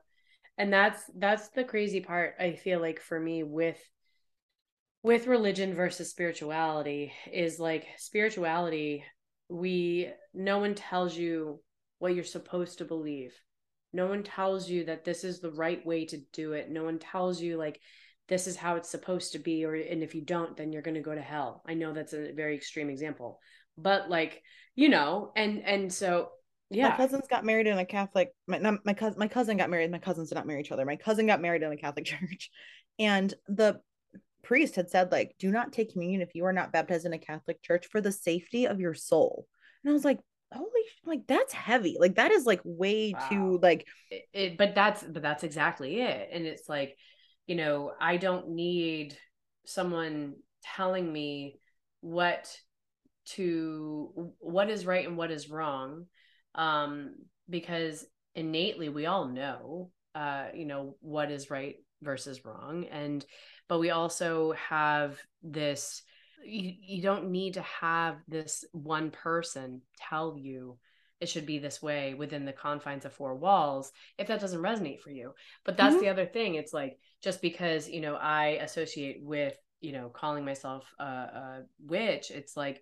[0.58, 3.80] And that's that's the crazy part, I feel like for me with
[5.08, 9.06] with religion versus spirituality is like spirituality
[9.48, 11.62] we no one tells you
[12.00, 13.34] what you're supposed to believe
[13.94, 17.00] no one tells you that this is the right way to do it no one
[17.00, 17.80] tells you like
[18.28, 20.94] this is how it's supposed to be or and if you don't then you're going
[20.94, 23.40] to go to hell i know that's a very extreme example
[23.78, 24.44] but like
[24.76, 26.30] you know and and so
[26.70, 26.90] Yeah.
[26.90, 28.34] My cousins got married in a Catholic.
[28.46, 29.90] My not, my cousin my cousin got married.
[29.90, 30.86] My cousins did not marry each other.
[30.86, 32.52] My cousin got married in a Catholic church,
[33.00, 33.80] and the
[34.48, 37.20] priest had said like, "Do not take communion if you are not baptized in a
[37.20, 39.46] Catholic church for the safety of your soul."
[39.84, 40.20] And I was like,
[40.54, 40.70] "Holy,
[41.06, 41.98] like that's heavy.
[42.00, 43.20] Like that is like way Wow.
[43.30, 46.96] too like." it, it- but that's but that's exactly it and it's like
[47.46, 49.18] you know i don't need
[49.66, 50.36] someone
[50.76, 51.60] telling me
[52.02, 52.56] what
[53.26, 56.06] to what is right and what is wrong
[56.56, 57.16] um
[57.50, 58.06] because
[58.36, 63.26] innately we all know uh you know what is right versus wrong and
[63.68, 66.04] but we also have this
[66.46, 70.78] you, you don't need to have this one person tell you
[71.20, 75.00] it should be this way within the confines of four walls if that doesn't resonate
[75.00, 75.34] for you
[75.66, 76.02] but that's Mhm.
[76.02, 80.46] the other thing it's like just because you know i associate with you know calling
[80.46, 82.82] myself a, a witch it's like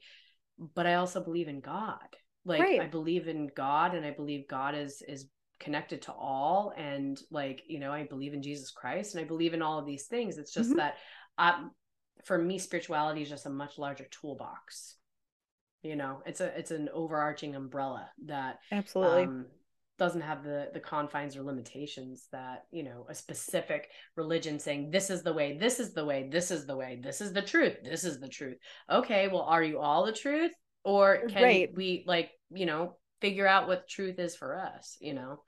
[0.76, 2.82] but i also believe in god like Right.
[2.82, 5.28] i believe in god and i believe god is is
[5.66, 9.54] connected to all and like you know i believe in jesus christ and i believe
[9.54, 10.78] in all of these things it's just Mhm.
[10.78, 10.96] that
[11.38, 11.72] um
[12.24, 14.96] for me spirituality is just a much larger toolbox
[15.82, 19.24] you know it's a it's an overarching umbrella that Absolutely.
[19.24, 19.46] um,
[19.98, 25.10] doesn't have the the confines or limitations that you know a specific religion saying this
[25.10, 27.78] is the way this is the way this is the way this is the truth
[27.84, 28.58] this is the truth
[28.92, 30.52] okay well are you all the truth
[30.84, 31.70] or can Right.
[31.76, 35.42] we like you know figure out what truth is for us you know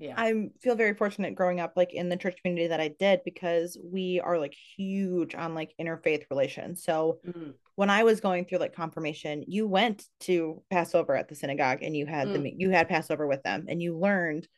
[0.00, 3.20] yeah I feel very fortunate growing up like in the church community that I did
[3.24, 6.82] because we are like huge on like interfaith relations.
[6.82, 7.54] So Mhm.
[7.76, 11.96] when I was going through like confirmation, you went to Passover at the synagogue and
[11.96, 12.54] you had the Mm.
[12.58, 14.48] you had Passover with them and you learned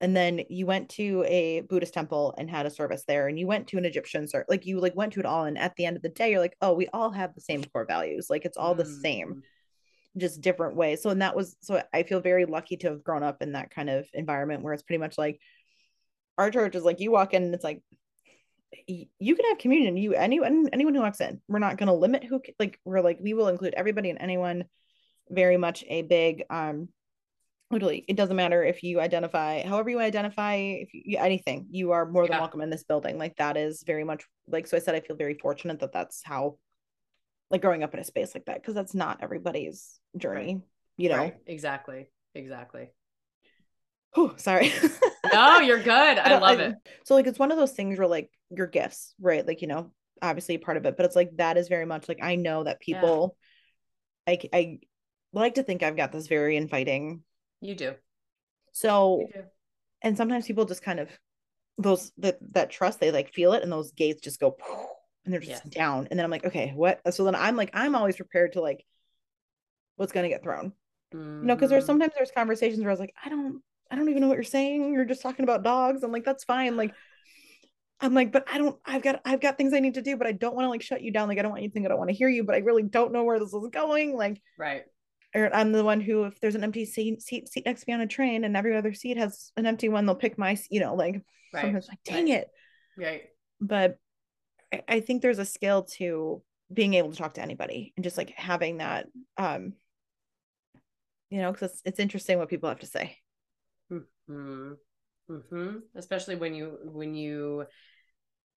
[0.00, 3.46] and then you went to a Buddhist temple and had a service there and you
[3.46, 5.86] went to an Egyptian service like you like went to it all and at the
[5.86, 8.28] end of the day you're like, "Oh, we all have the same core values.
[8.28, 9.00] Like it's all the Mm.
[9.02, 9.42] same."
[10.16, 11.02] Just different ways.
[11.02, 13.70] So, and that was so I feel very lucky to have grown up in that
[13.70, 15.40] kind of environment where it's pretty much like
[16.38, 17.82] our church is like you walk in and it's like
[18.86, 19.96] you can have communion.
[19.96, 23.18] You anyone anyone who walks in, we're not going to limit who like we're like
[23.20, 24.64] we will include everybody and anyone.
[25.30, 26.88] Very much a big um
[27.70, 32.04] literally it doesn't matter if you identify however you identify if you anything you are
[32.04, 32.40] more than Yeah.
[32.40, 35.16] welcome in this building like that is very much like so i said i feel
[35.16, 36.58] very fortunate that that's how
[37.52, 40.62] like growing up in a space like that because that's not everybody's journey
[40.96, 41.16] you know?
[41.18, 41.36] Right.
[41.46, 42.08] Exactly.
[42.34, 42.90] Exactly.
[44.14, 44.72] Whew, sorry.
[45.32, 46.18] No you're good.
[46.18, 46.74] I, don't- love it.
[47.04, 49.46] So like it's one of those things where like your gifts right?
[49.46, 52.20] Like you know obviously part of it but it's like that is very much like
[52.22, 53.00] i know that Yeah.
[53.00, 53.36] people
[54.28, 54.78] i i
[55.32, 57.22] like to think i've got this very inviting
[57.60, 57.94] you do.
[58.72, 59.42] So you do.
[60.02, 61.08] and sometimes people just kind of
[61.78, 64.56] those that that trust they like feel it and those gates just go
[65.24, 65.74] and they're just Yes.
[65.74, 68.60] down and then i'm like okay what so then i'm like i'm always prepared to
[68.60, 68.84] like
[69.96, 70.72] what's going to get thrown
[71.12, 71.86] you know because there's Mhm.
[71.86, 74.42] sometimes there's conversations where i was like i don't i don't even know what you're
[74.44, 76.94] saying you're just talking about dogs i'm like that's fine like
[78.00, 80.26] i'm like but i don't i've got i've got things i need to do but
[80.26, 81.86] i don't want to like shut you down like i don't want you to think
[81.86, 84.16] i don't want to hear you but i really don't know where this is going
[84.16, 84.84] like right
[85.34, 87.94] or I'm the one who, if there's an empty seat, seat, seat next to me
[87.94, 90.80] on a train and every other seat has an empty one, they'll pick my, you
[90.80, 91.72] know, like Right.
[91.72, 92.38] like, dang Right.
[92.40, 92.50] it.
[92.98, 93.22] right
[93.60, 93.98] But
[94.88, 98.30] I, think there's a skill to being able to talk to anybody and just like
[98.30, 99.06] having that,
[99.36, 99.74] um,
[101.30, 103.18] you know, because it's, it's interesting what people have to say.
[103.88, 104.72] hmm
[105.28, 107.64] hmm Especially when you when you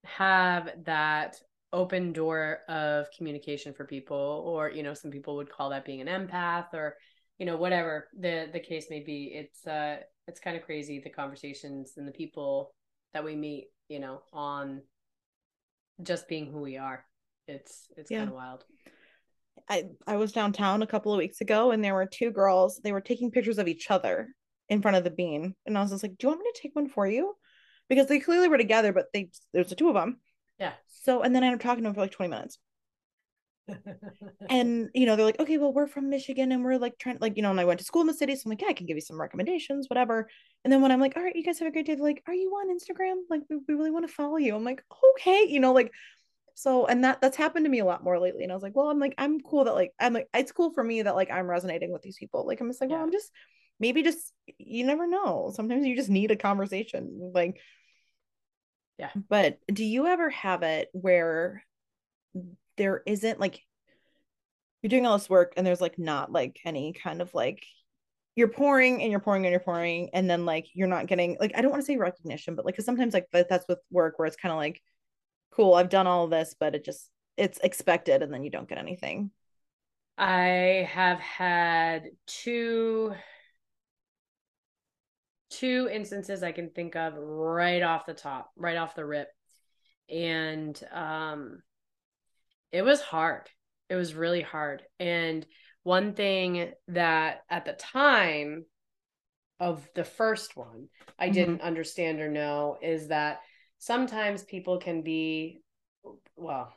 [0.03, 1.35] have that
[1.73, 6.01] open door of communication for people, or you know, some people would call that being
[6.01, 6.95] an empath, or
[7.37, 9.31] you know, whatever the the case may be.
[9.33, 9.97] It's uh,
[10.27, 12.73] it's kind of crazy the conversations and the people
[13.13, 14.81] that we meet, you know, on
[16.01, 17.05] just being who we are.
[17.47, 18.19] It's it's Yeah.
[18.19, 18.65] kind of wild.
[19.69, 22.91] I, I was downtown a couple of weeks ago and there were two girls, they
[22.91, 24.29] were taking pictures of each other
[24.69, 25.55] in front of the bean.
[25.65, 27.35] And I was just like, do you want me to take one for you?
[27.89, 30.19] Because they clearly were together, but they, there's the two of them.
[30.59, 30.73] Yeah.
[30.87, 32.59] So, and then I ended up talking to them for like 20 minutes.
[34.49, 37.35] And you know they're like okay well we're from michigan and we're like trying like
[37.35, 38.73] you know and i went to school in the city so i'm like yeah i
[38.73, 40.29] can give you some recommendations whatever.
[40.63, 42.23] And then when i'm like all right you guys have a great day they're like
[42.27, 43.15] are you on instagram?
[43.29, 44.55] Like we, we really want to follow you.
[44.55, 44.83] I'm like
[45.19, 45.91] okay you know like
[46.53, 48.75] so and that that's happened to me a lot more lately and i was like
[48.75, 51.29] well i'm like i'm cool that like i'm like it's cool for me that like
[51.29, 52.45] i'm resonating with these people.
[52.47, 53.31] Like i'm just like well i'm just
[53.79, 55.51] maybe just you never know.
[55.53, 57.59] Sometimes you just need a conversation like
[58.97, 59.09] Yeah.
[59.27, 61.63] but do you ever have it where
[62.77, 63.61] there isn't like
[64.81, 67.65] you're doing all this work and there's like not like any kind of like
[68.35, 71.53] you're pouring and you're pouring and you're pouring and then like you're not getting like
[71.55, 74.19] I don't want to say recognition but like cuz sometimes like that, that's with work
[74.19, 74.81] where it's kind of like
[75.51, 78.77] cool I've done all this but it just it's expected and then you don't get
[78.77, 79.31] anything
[80.17, 83.15] I have had two
[85.49, 89.29] two instances I can think of right off the top, right off the rip.
[90.09, 91.61] And um
[92.75, 93.49] it was hard.
[93.89, 94.83] It was really hard.
[94.99, 95.45] And
[95.83, 98.65] one thing that at the time
[99.59, 101.33] of the first one I mm-hmm.
[101.33, 103.39] didn't understand or know is that
[103.77, 105.61] sometimes people can be
[106.35, 106.73] well,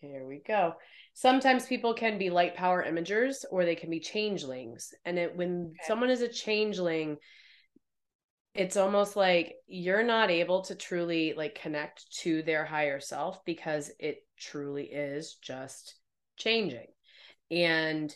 [0.00, 0.74] here we go.
[1.14, 4.94] Sometimes people can be light power imagers or they can be changelings.
[5.04, 5.78] And it when okay.
[5.86, 7.16] someone is a changeling,
[8.54, 13.90] it's almost like you're not able to truly like connect to their higher self because
[13.98, 15.94] it truly is just
[16.36, 16.86] changing.
[17.50, 18.14] And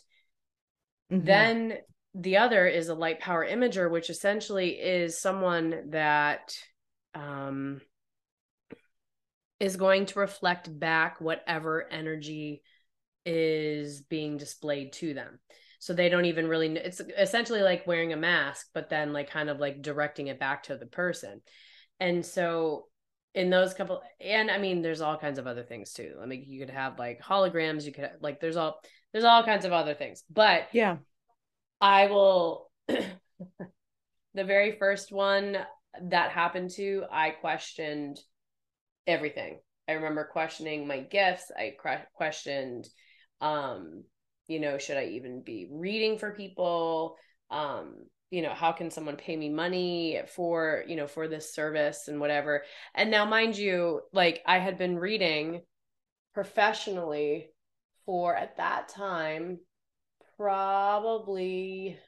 [1.11, 1.25] mm-hmm.
[1.25, 1.79] then
[2.15, 6.55] the other is a light power imager, which essentially is someone that
[7.15, 7.81] um
[9.61, 12.63] is going to reflect back whatever energy
[13.25, 15.39] is being displayed to them
[15.79, 19.49] so they don't even really it's essentially like wearing a mask but then like kind
[19.49, 21.41] of like directing it back to the person
[22.01, 22.87] and so
[23.35, 26.45] in those couple and i mean there's all kinds of other things too i mean
[26.47, 28.81] you could have like holograms you could like there's all
[29.13, 30.97] there's all kinds of other things but yeah
[31.81, 35.57] i will the very first one
[36.03, 38.19] that happened to i questioned
[39.07, 39.59] everything.
[39.89, 41.51] I remember questioning my gifts.
[41.57, 41.75] I
[42.15, 42.89] questioned,
[43.41, 44.05] um,
[44.47, 47.17] you know, should I even be reading for people?
[47.51, 52.09] Um, you know, how can someone pay me money for, you know, for this service
[52.09, 52.63] and whatever.
[52.95, 55.61] And now, mind you, like I had been reading
[56.33, 57.51] professionally
[58.07, 59.61] for at that time
[60.39, 61.99] probably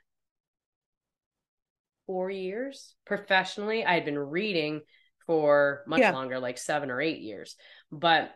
[2.07, 3.85] four years professionally.
[3.85, 4.81] I had been reading
[5.27, 6.13] for much yeah.
[6.13, 7.55] longer, like seven or eight years,
[7.93, 8.33] but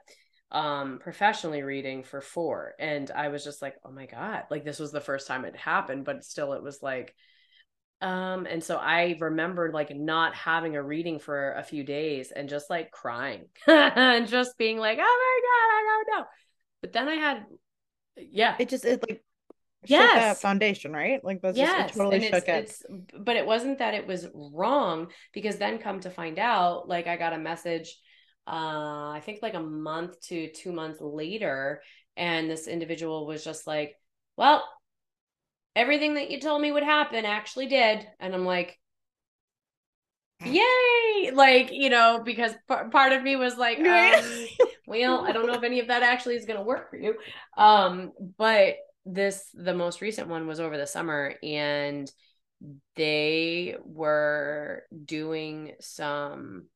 [0.50, 2.74] um professionally reading for four.
[2.78, 5.56] And I was just like, oh my God, like this was the first time it
[5.56, 7.14] happened, but still it was like,
[8.00, 12.48] um, and so I remembered like not having a reading for a few days and
[12.48, 16.26] just like crying and just being like, oh my God, I don't know.
[16.80, 17.46] But then I had
[18.16, 18.56] yeah.
[18.58, 19.24] It just it like
[19.84, 20.14] yes.
[20.14, 21.24] that foundation, right?
[21.24, 21.88] Like that's yes.
[21.88, 22.86] just it totally and shook it's, it.
[22.90, 27.08] It's, but it wasn't that it was wrong because then come to find out, like
[27.08, 27.96] I got a message,
[28.46, 31.82] uh, I think like a month to two months later,
[32.16, 33.94] and this individual was just like,
[34.36, 34.64] "Well,
[35.78, 38.78] everything that you told me would happen actually did," and I'm like.
[40.44, 41.32] Yay!
[41.34, 44.46] Like, you know, because p- part of me was like, um,
[44.86, 47.16] well, I don't know if any of that actually is going to work for you.
[47.56, 48.76] Um, but
[49.08, 52.10] this the most recent one was over the summer and
[52.96, 56.66] they were doing some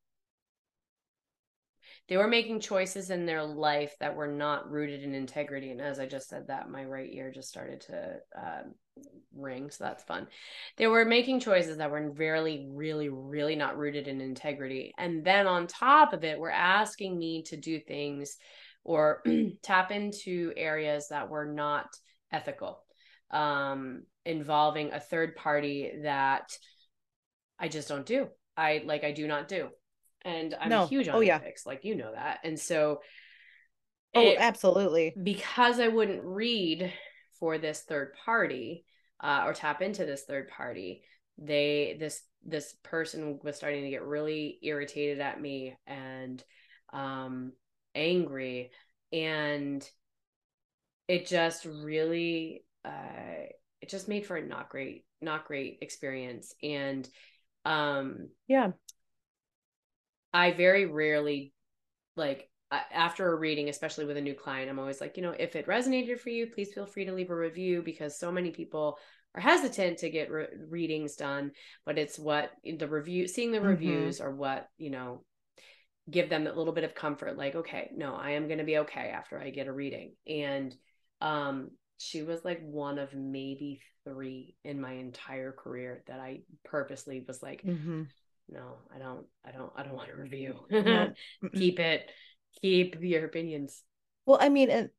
[2.08, 5.98] they were making choices in their life that were not rooted in integrity and as
[5.98, 8.62] i just said that my right ear just started to uh,
[9.34, 10.26] ring so that's fun
[10.76, 15.46] they were making choices that were really really really not rooted in integrity and then
[15.46, 18.36] on top of it were asking me to do things
[18.84, 19.22] or
[19.62, 21.86] tap into areas that were not
[22.30, 22.82] ethical
[23.32, 26.56] um, involving a third party that
[27.58, 28.28] I just don't do.
[28.56, 29.68] I like I do not do.
[30.24, 30.86] And I'm no.
[30.86, 31.36] huge on oh, yeah.
[31.36, 32.40] ethics, like you know that.
[32.44, 33.00] And so
[34.14, 35.14] Oh, it, absolutely.
[35.20, 36.92] Because I wouldn't read
[37.42, 38.84] for this third party
[39.20, 41.02] uh, or tap into this third party,
[41.38, 46.44] they this this person was starting to get really irritated at me and
[46.92, 47.50] um
[47.96, 48.70] angry.
[49.12, 49.84] And
[51.08, 53.50] it just really uh
[53.80, 56.54] it just made for a not great not great experience.
[56.62, 57.08] And
[57.64, 58.70] um yeah.
[60.32, 61.52] I very rarely
[62.14, 62.48] like
[62.92, 65.66] after a reading especially with a new client i'm always like you know if it
[65.66, 68.98] resonated for you please feel free to leave a review because so many people
[69.34, 71.52] are hesitant to get re- readings done
[71.84, 73.68] but it's what the review seeing the mm-hmm.
[73.68, 75.22] reviews or what you know
[76.10, 78.78] give them a little bit of comfort like okay no i am going to be
[78.78, 80.74] okay after i get a reading and
[81.22, 87.24] um, she was like one of maybe three in my entire career that I purposely
[87.26, 88.02] was like, mm-hmm.
[88.48, 90.56] no, I don't, I don't, I don't want to review.
[91.54, 92.10] keep it,
[92.60, 93.82] keep your opinions.
[94.26, 94.90] Well, I mean, and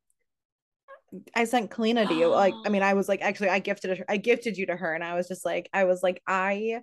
[1.35, 2.27] I sent Kalina to you.
[2.27, 4.93] Like, I mean, I was like, actually, I gifted her, I gifted you to her,
[4.93, 6.81] and I was just like, I was like, I,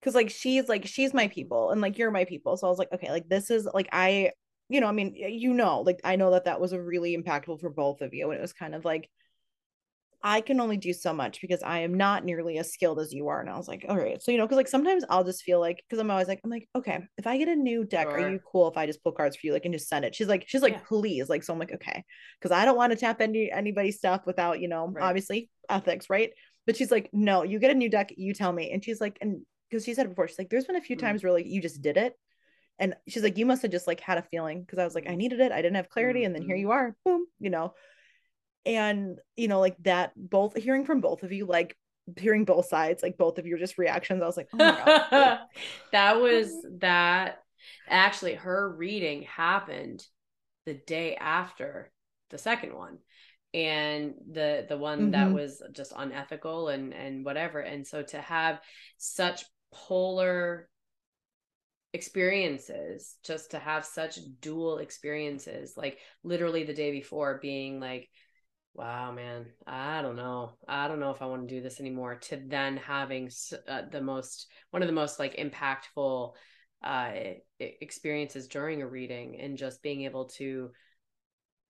[0.00, 2.56] because like she's like she's my people, and like you're my people.
[2.56, 4.32] So I was like, okay, like this is like I
[4.68, 7.60] you know, I mean, you know, like I know that that was a really impactful
[7.60, 8.30] for both of you.
[8.30, 9.08] And it was kind of like,
[10.22, 13.28] I can only do so much because I am not nearly as skilled as you
[13.28, 13.40] are.
[13.40, 14.20] And I was like, all right.
[14.20, 16.50] So, you know, because like sometimes I'll just feel like, because I'm always like, I'm
[16.50, 18.20] like, okay, if I get a new deck, sure.
[18.20, 20.16] are you cool if I just pull cards for you, like, and just send it?
[20.16, 20.80] She's like, she's like, yeah.
[20.88, 21.28] please.
[21.28, 22.04] Like, so I'm like, okay.
[22.40, 25.04] Because I don't want to tap any anybody's stuff without, you know, right.
[25.04, 26.30] obviously ethics, right?
[26.66, 28.72] But she's like, no, you get a new deck, you tell me.
[28.72, 31.00] And she's like, and because she said before, she's like, there's been a few Mm.
[31.00, 32.14] times where like you just did it.
[32.80, 35.08] And she's like, you must have just like had a feeling because I was like,
[35.08, 35.52] I needed it.
[35.52, 36.24] I didn't have clarity.
[36.24, 36.60] And then here Mhm.
[36.60, 37.74] you are, boom, you know.
[38.68, 41.76] And you know, like that, both hearing from both of you, like
[42.18, 44.94] hearing both sides, like both of your just reactions, I was like, oh my god.
[45.92, 47.38] that was that
[47.88, 50.04] actually her reading happened
[50.66, 51.92] the day after
[52.30, 52.98] the second one
[53.54, 55.34] and the the one that Mhm.
[55.34, 58.60] was just unethical and and whatever and so to have
[58.98, 60.68] such polar
[61.94, 68.08] experiences just to have such dual experiences like literally the day before being like
[68.74, 69.46] wow man.
[69.66, 70.52] I don't know.
[70.68, 73.30] I don't know if i want to do this anymore to then having
[73.68, 76.34] uh, the most one of the most like impactful
[76.84, 77.10] uh
[77.58, 80.70] experiences during a reading and just being able to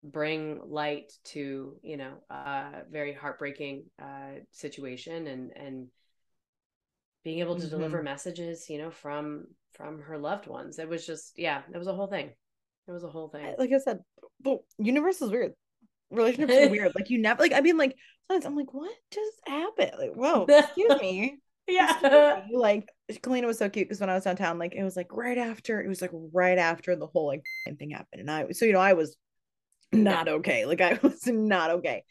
[0.04, 5.88] bring light to you know a very heartbreaking uh situation and and
[7.24, 7.70] being able to Mhm.
[7.70, 10.78] deliver messages you know from from her loved ones.
[10.78, 12.32] It was just yeah it was a whole thing.
[12.86, 13.54] It was a whole thing.
[13.58, 14.00] like I said,
[14.40, 15.54] the universe is weird.
[16.10, 16.92] Relationships are weird.
[16.94, 17.96] Like you never like I mean like
[18.30, 19.92] sometimes I'm like, what just happened?
[19.98, 21.38] Like, whoa, excuse me.
[21.66, 22.12] yeah Excuse
[22.50, 22.56] me.
[22.56, 25.38] Like Kalina was so cute because when I was downtown, like it was like right
[25.38, 27.42] after it was like right after the whole like
[27.78, 28.20] thing happened.
[28.22, 29.16] And I so you know, I was
[29.92, 30.66] not okay.
[30.66, 32.04] Like I was not okay.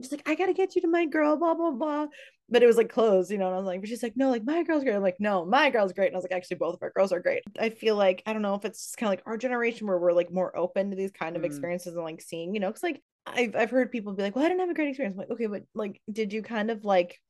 [0.00, 2.06] She's like, I gotta get you to my girl, blah, blah, blah.
[2.48, 3.46] But it was like closed, you know.
[3.48, 4.94] And I was like, but she's like, no, like my girl's great.
[4.94, 6.06] I'm like, no, my girl's great.
[6.06, 7.42] And I was like, actually, both of our girls are great.
[7.60, 10.12] I feel like I don't know if it's kind of like our generation where we're
[10.12, 11.46] like more open to these kind of Mm.
[11.46, 13.02] experiences and like seeing, you know, because like
[13.34, 15.14] I've I've heard people be like, well, I didn't have a great experience.
[15.14, 17.20] I'm like, okay, but like, did you kind of like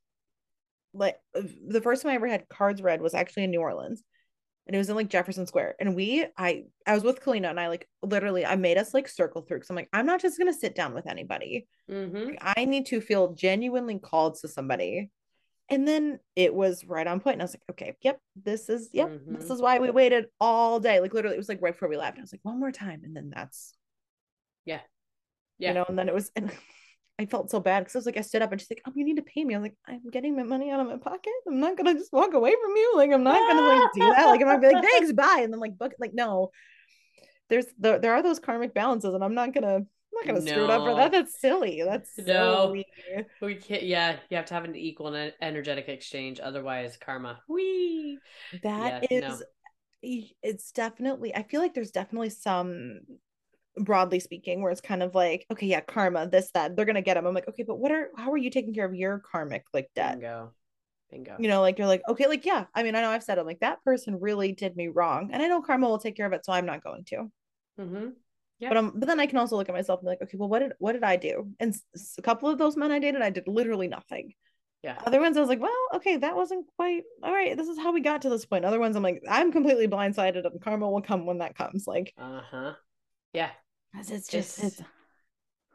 [0.94, 4.02] like the first time I ever had cards read was actually in New Orleans.
[4.66, 5.76] And it was in like Jefferson Square.
[5.80, 9.08] And we, I, I was with Kalina and I like literally, I made us like
[9.08, 11.66] circle through because I'm like, I'm not just gonna sit down with anybody.
[11.88, 15.10] hmm Like, I need to feel genuinely called to somebody.
[15.70, 17.34] And then it was right on point.
[17.34, 19.54] And I was like, okay, yep, this is, yep, this Mhm.
[19.54, 21.00] is why we waited all day.
[21.00, 22.18] Like literally, it was like right before we left.
[22.18, 23.02] I was like, one more time.
[23.04, 23.74] And then that's,
[24.64, 24.80] yeah
[25.58, 26.50] you know, and then it was, and
[27.20, 28.92] I felt so bad because I was like, I stood up and she's like, oh,
[28.94, 29.54] you need to pay me.
[29.54, 31.32] i'm like, I'm getting my money out of my pocket.
[31.48, 32.92] I'm not gonna just walk away from you.
[32.96, 34.26] Like, I'm not gonna like do that.
[34.26, 35.40] Like, I'm gonna be like, thanks, bye.
[35.42, 36.50] And then like, book, like, no,
[37.48, 40.64] there's, there, there are those karmic balances and I'm not gonna, I'm not gonna screw
[40.64, 41.12] it up for that.
[41.12, 41.82] That's silly.
[41.84, 42.72] That's No.
[42.72, 43.26] weird.
[43.40, 48.20] we can't yeah you have to have an equal and energetic exchange otherwise karma Whee!
[48.62, 49.42] That Yeah, is,
[50.42, 53.00] it's definitely, I feel like there's definitely some,
[53.80, 57.14] broadly speaking, where it's kind of like, okay, yeah, karma, this, that, they're gonna get
[57.14, 57.26] them.
[57.26, 59.90] I'm like, okay, but what are, how are you taking care of your karmic like
[59.94, 60.14] debt?
[60.14, 60.52] bingo
[61.10, 63.38] bingo You know, like you're like, okay, like, yeah, I mean, I know I've said,
[63.38, 65.30] I'm like, that person really did me wrong.
[65.32, 67.30] And I know karma will take care of it, so I'm not going to.
[67.80, 68.08] Mm-hmm.
[68.60, 68.70] Yeah.
[68.70, 70.48] But um, but then I can also look at myself and be like, okay, well,
[70.48, 71.52] what did what did I do?
[71.60, 74.34] And s- a couple of those men I dated, I did literally nothing.
[74.82, 77.56] yeah Other ones I was like, well, okay, that wasn't quite all right.
[77.56, 78.64] This is how we got to this point.
[78.64, 81.86] Other ones I'm like, I'm completely blindsided and karma will come when that comes.
[81.86, 82.74] Like uh-huh
[83.32, 83.50] yeah
[83.94, 84.88] 'cause it's just It's- it's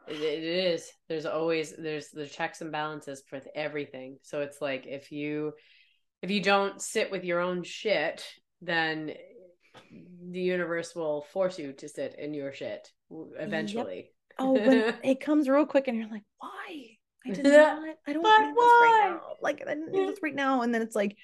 [0.06, 0.90] It, it is.
[1.08, 4.18] There's always there's the checks and balances for everything.
[4.22, 5.54] So it's like if you
[6.20, 8.24] if you don't sit with your own shit,
[8.60, 9.14] then
[10.30, 12.86] the universe will force you to sit in your shit
[13.38, 14.10] eventually.
[14.38, 16.96] oh when it comes real quick and you're like, why?
[17.26, 17.82] I did not.
[18.06, 19.20] I don't need this right now.
[19.40, 20.62] Like I need this right now.
[20.62, 21.16] And then it's like,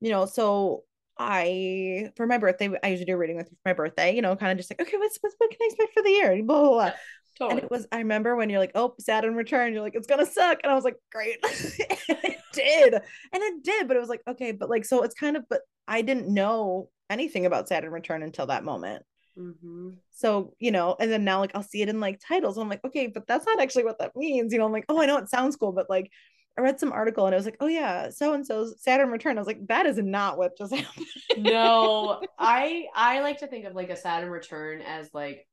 [0.00, 0.84] you know, so
[1.20, 4.22] I for my birthday, I usually do a reading with you for my birthday, you
[4.22, 6.42] know, kind of just like, okay, what's, what's what can I expect for the year?
[6.42, 6.92] Blah blah blah.
[7.48, 10.26] And it was, I remember when you're like, oh, Saturn return, you're like, it's gonna
[10.26, 10.58] suck.
[10.62, 11.38] And I was like, great.
[11.44, 12.94] and it did.
[12.94, 13.02] And
[13.42, 16.02] it did, but it was like, okay, but like, so it's kind of, but I
[16.02, 19.04] didn't know anything about Saturn return until that moment.
[19.36, 22.56] hmm So, you know, and then now like I'll see it in like titles.
[22.56, 24.52] And I'm like, okay, but that's not actually what that means.
[24.52, 26.10] You know, I'm like, oh, I know it sounds cool, but like
[26.58, 29.38] I read some article and it was like, oh yeah, so and so's Saturn return.
[29.38, 31.06] I was like, that is not what just happened.
[31.38, 35.46] no, I I like to think of like a Saturn return as like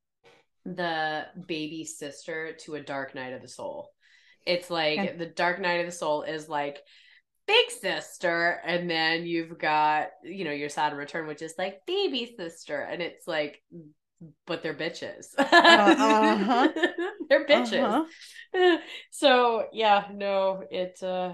[0.65, 3.91] the baby sister to a Dark Night of the Soul.
[4.45, 6.79] It's like the Dark Night of the Soul is like
[7.47, 12.33] big sister, and then you've got you know your Saturn return, which is like baby
[12.37, 13.61] sister, and it's like,
[14.45, 15.27] but they're bitches.
[15.37, 16.69] uh-huh.
[17.29, 18.05] they're bitches.
[18.53, 18.77] Uh-huh.
[19.11, 21.33] so yeah, no, it uh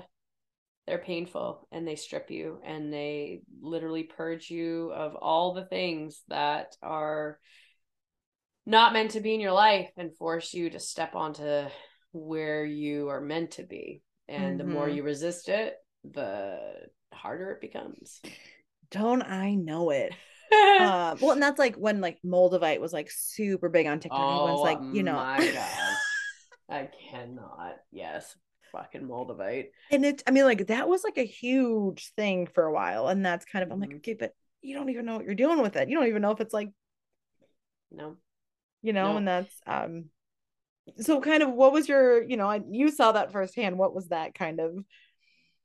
[0.85, 6.23] they're painful and they strip you and they literally purge you of all the things
[6.27, 7.39] that are
[8.65, 11.65] not meant to be in your life and force you to step onto
[12.11, 14.01] where you are meant to be.
[14.27, 14.95] And the more Mhm.
[14.95, 18.21] you resist it, the harder it becomes.
[18.91, 20.13] Don't I know it?
[20.79, 24.19] Um, well, and that's like when like Moldavite was like super big on TikTok.
[24.19, 25.97] Everyone's oh like, you know, my god.
[26.69, 27.75] I cannot.
[27.91, 28.35] Yes.
[28.71, 32.73] fucking moldavite and it i mean like that was like a huge thing for a
[32.73, 33.97] while and that's kind of i'm like Mhm.
[33.97, 34.33] okay but
[34.63, 36.55] you don't even know what you're doing with it you don't even know if it's
[36.55, 36.69] like
[37.91, 38.17] no
[38.81, 39.17] you know No.
[39.17, 40.05] and that's um
[40.99, 44.07] so kind of what was your you know I, you saw that firsthand what was
[44.07, 44.83] that kind of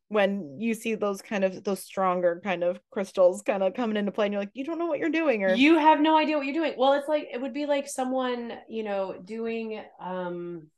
[0.09, 4.11] when you see those kind of those stronger kind of crystals kind of coming into
[4.11, 6.37] play and you're like you don't know what you're doing or you have no idea
[6.37, 6.75] what you're doing.
[6.79, 10.69] Well it's like it would be like someone you know doing um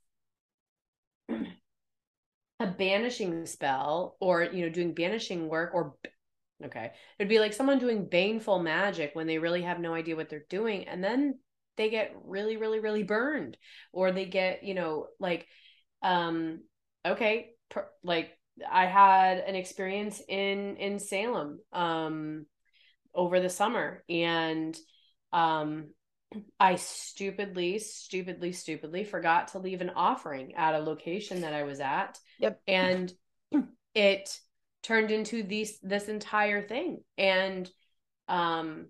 [1.28, 5.95] a banishing spell or you know doing banishing work or
[6.64, 6.91] okay.
[7.18, 10.45] It'd be like someone doing baneful magic when they really have no idea what they're
[10.49, 11.39] doing and then
[11.76, 13.57] they get really really really burned
[13.93, 15.47] or they get you know like
[16.03, 16.61] um
[17.07, 18.37] okay per, like
[18.70, 22.46] i had an experience in in salem um
[23.14, 24.76] over the summer and
[25.32, 25.88] um
[26.58, 31.80] i stupidly stupidly stupidly forgot to leave an offering at a location that i was
[31.80, 32.18] at.
[32.38, 32.61] Yep.
[32.66, 33.12] and
[33.94, 34.38] it
[34.82, 37.02] turned into these this entire thing.
[37.18, 37.68] And
[38.28, 38.86] um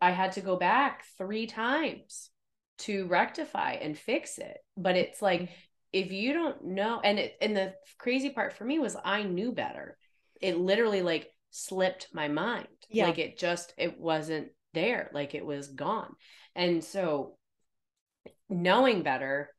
[0.00, 2.30] i had to go back three times
[2.78, 4.58] to rectify and fix it.
[4.76, 5.50] But it's like
[5.92, 9.52] if you don't know and it and the crazy part for me was i knew
[9.52, 9.96] better.
[10.40, 12.66] It literally like slipped my mind.
[12.90, 13.06] Yeah.
[13.06, 15.10] like it just it wasn't there.
[15.12, 16.14] Like it was gone.
[16.54, 17.36] And so
[18.48, 19.50] knowing better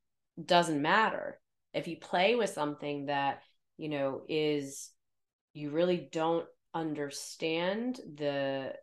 [0.43, 1.39] doesn't matter.
[1.73, 3.41] If you play with something that
[3.77, 4.91] you know is
[5.53, 8.73] you really don't understand the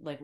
[0.00, 0.20] like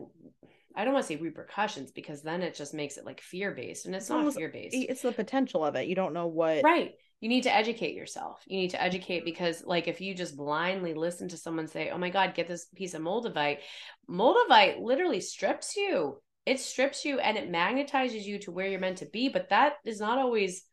[0.77, 3.85] i don't want to say repercussions because then it just makes it like fear based
[3.85, 5.87] and it's, It's not fear based it's the potential of it.
[5.87, 6.93] You don't know what right.
[7.19, 8.43] You need to educate yourself.
[8.45, 9.25] You need to educate mm-hmm.
[9.25, 12.67] because like if you just blindly listen to someone say oh my god get this
[12.75, 13.57] piece of moldavite
[14.09, 16.21] moldavite literally strips you.
[16.45, 19.73] It strips you and it magnetizes you to where you're meant to be but that
[19.83, 20.63] is not always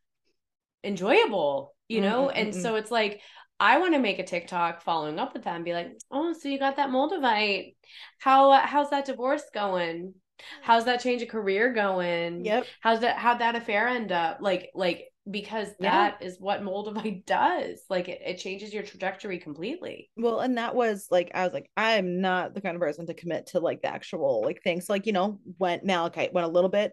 [0.85, 2.27] enjoyable you mm, know?
[2.27, 2.63] Mm-mm, and mm-mm.
[2.63, 3.21] so it's like
[3.61, 6.49] i want to make a tiktok following up with that and be like oh so
[6.49, 7.75] you got that moldavite.
[8.19, 10.15] How how's that divorce going?
[10.63, 12.45] How's that change of career going?
[12.45, 12.67] Yep.
[12.81, 14.39] How's that how'd that affair end up?
[14.41, 15.91] Like like because Yeah.
[15.91, 17.81] that is what moldavite does.
[17.89, 20.11] Like it, it changes your trajectory completely.
[20.17, 23.15] Well and that was like i was like i'm not the kind of person to
[23.15, 26.71] commit to like the actual like things like you know went malachite went a little
[26.71, 26.93] bit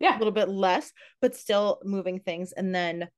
[0.00, 2.52] yeah, a little bit less but still moving things.
[2.52, 3.08] And then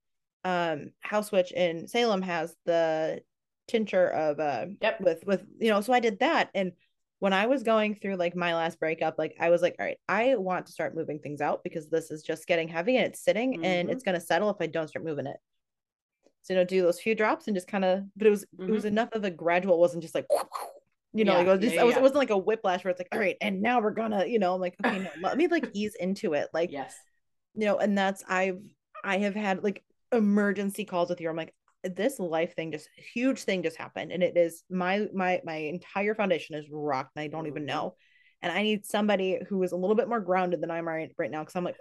[0.45, 3.21] um HausWitch in salem has the
[3.69, 5.01] tincture of uh Yep.
[5.01, 6.73] with with you know so i did that and
[7.21, 9.99] when i was going through like my last breakup like i was like all right
[10.09, 13.21] i want to start moving things out because this is just getting heavy and it's
[13.23, 13.93] sitting and Mhm.
[13.93, 15.37] it's going to settle if i don't start moving it
[16.43, 18.73] so you know do those few drops and just kind of but it was it
[18.73, 20.27] was enough of a gradual it wasn't just like
[21.13, 21.47] you know Mm-hmm.
[21.47, 23.01] Yeah, like it was just yeah, I was, it wasn't like a whiplash where it's
[23.01, 25.47] like all right and now we're gonna you know i'm like okay no let me
[25.49, 26.97] like ease into it like yes
[27.55, 28.61] you know and that's i've
[29.05, 29.83] i have had like
[30.13, 31.29] emergency calls with you.
[31.29, 34.13] I'm like this life thing just huge thing just happened.
[34.13, 37.67] And it is my my my entire foundation is rocked and i don't even Mhm.
[37.69, 37.97] know.
[38.43, 41.31] And i need somebody who is a little bit more grounded than i'm right right
[41.31, 41.41] now.
[41.41, 41.79] Because i'm like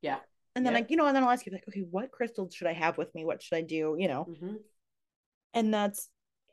[0.00, 0.18] Yeah.
[0.56, 0.78] and then Yeah.
[0.80, 2.98] like you know and then i'll ask you like okay what crystals should i have
[2.98, 3.24] with me?
[3.24, 3.96] What should i do?
[3.98, 4.26] You know?
[4.28, 4.58] Mhm.
[5.54, 6.08] and that's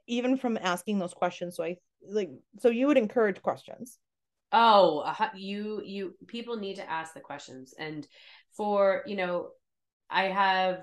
[0.07, 1.55] even from asking those questions.
[1.55, 1.77] So i
[2.07, 2.29] like
[2.59, 3.99] so you would encourage questions.
[4.51, 7.73] Oh, you you people need to ask the questions.
[7.77, 8.07] And
[8.57, 9.49] for, you know,
[10.09, 10.81] I have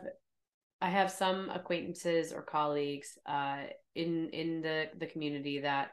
[0.80, 3.64] I have some acquaintances or colleagues uh
[3.94, 5.92] in in the the community that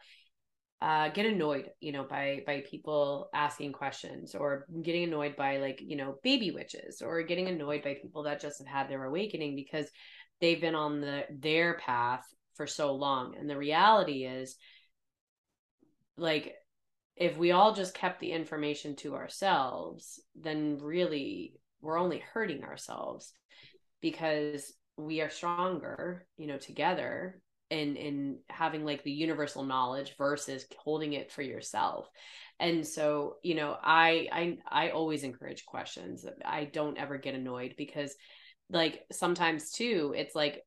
[0.81, 5.79] uh get annoyed, you know, by by people asking questions or getting annoyed by like,
[5.81, 9.55] you know, baby witches or getting annoyed by people that just have had their awakening
[9.55, 9.89] because
[10.41, 12.23] they've been on the their path
[12.55, 13.35] for so long.
[13.37, 14.57] And the reality is
[16.17, 16.53] like
[17.15, 21.53] if we all just kept the information to ourselves, then really
[21.83, 23.33] we're only hurting ourselves
[24.01, 30.65] because we are stronger, you know, together in in having like the universal knowledge versus
[30.77, 32.07] holding it for yourself.
[32.59, 36.25] And so, you know, I I I always encourage questions.
[36.45, 38.15] I don't ever get annoyed because
[38.69, 40.63] like sometimes too, it's like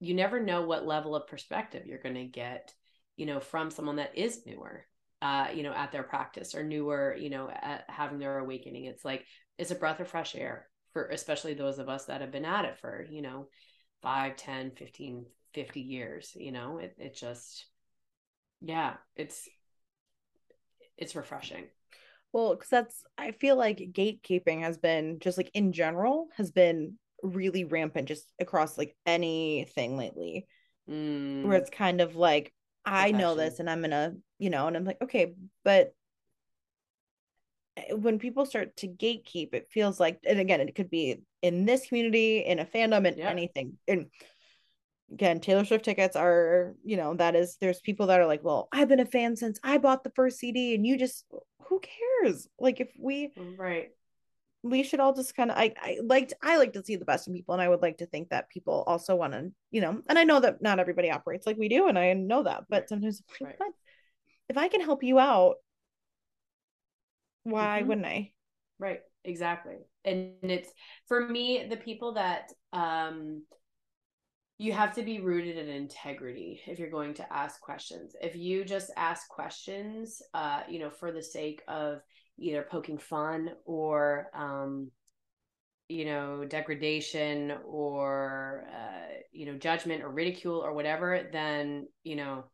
[0.00, 2.72] you never know what level of perspective you're going to get,
[3.16, 4.84] you know, from someone that is newer
[5.26, 7.50] uh, you know, at their practice or newer, you know,
[7.88, 8.84] having their awakening.
[8.84, 9.24] It's like
[9.58, 12.64] it's a breath of fresh air for especially those of us that have been at
[12.64, 13.48] it for, you know,
[14.02, 16.78] 5, 10, 15, 50 years, you know.
[16.78, 17.66] It it just
[18.60, 19.48] yeah, it's
[20.98, 21.64] it's refreshing.
[22.32, 26.98] Well, because that's, I feel like gatekeeping has been just like in general has been
[27.22, 30.46] really rampant just across like anything lately,
[30.88, 32.52] Mm, where it's kind of like,
[32.86, 35.34] I know this and I'm gonna, you know, and I'm like, okay,
[35.64, 35.94] but
[37.90, 41.86] when people start to gatekeep, it feels like, and again, it could be in this
[41.86, 43.28] community, in a fandom, in Yep.
[43.28, 43.78] anything.
[43.86, 44.06] And
[45.12, 48.68] again, Taylor Swift tickets are, you know, that is there's people that are like, well,
[48.72, 51.24] I've been a fan since I bought the first CD and you just
[51.68, 52.48] who cares?
[52.58, 53.90] Like if we right
[54.68, 57.28] we should all just kind of I, I liked I like to see the best
[57.28, 60.00] in people and I would like to think that people also want to, you know,
[60.08, 62.82] and I know that not everybody operates like we do and I know that, but
[62.82, 62.88] right.
[62.88, 63.56] sometimes right.
[64.48, 65.56] if I can help you out,
[67.44, 67.88] why mm-hmm.
[67.88, 68.32] wouldn't I?
[68.78, 69.76] Right, exactly.
[70.04, 70.70] And it's
[71.06, 73.42] for me the people that um
[74.58, 78.16] you have to be rooted in integrity if you're going to ask questions.
[78.22, 82.00] If you just ask questions, uh, you know, for the sake of
[82.38, 84.90] either poking fun or, um,
[85.88, 92.44] you know, degradation or, uh, you know, judgment or ridicule or whatever, then, you know,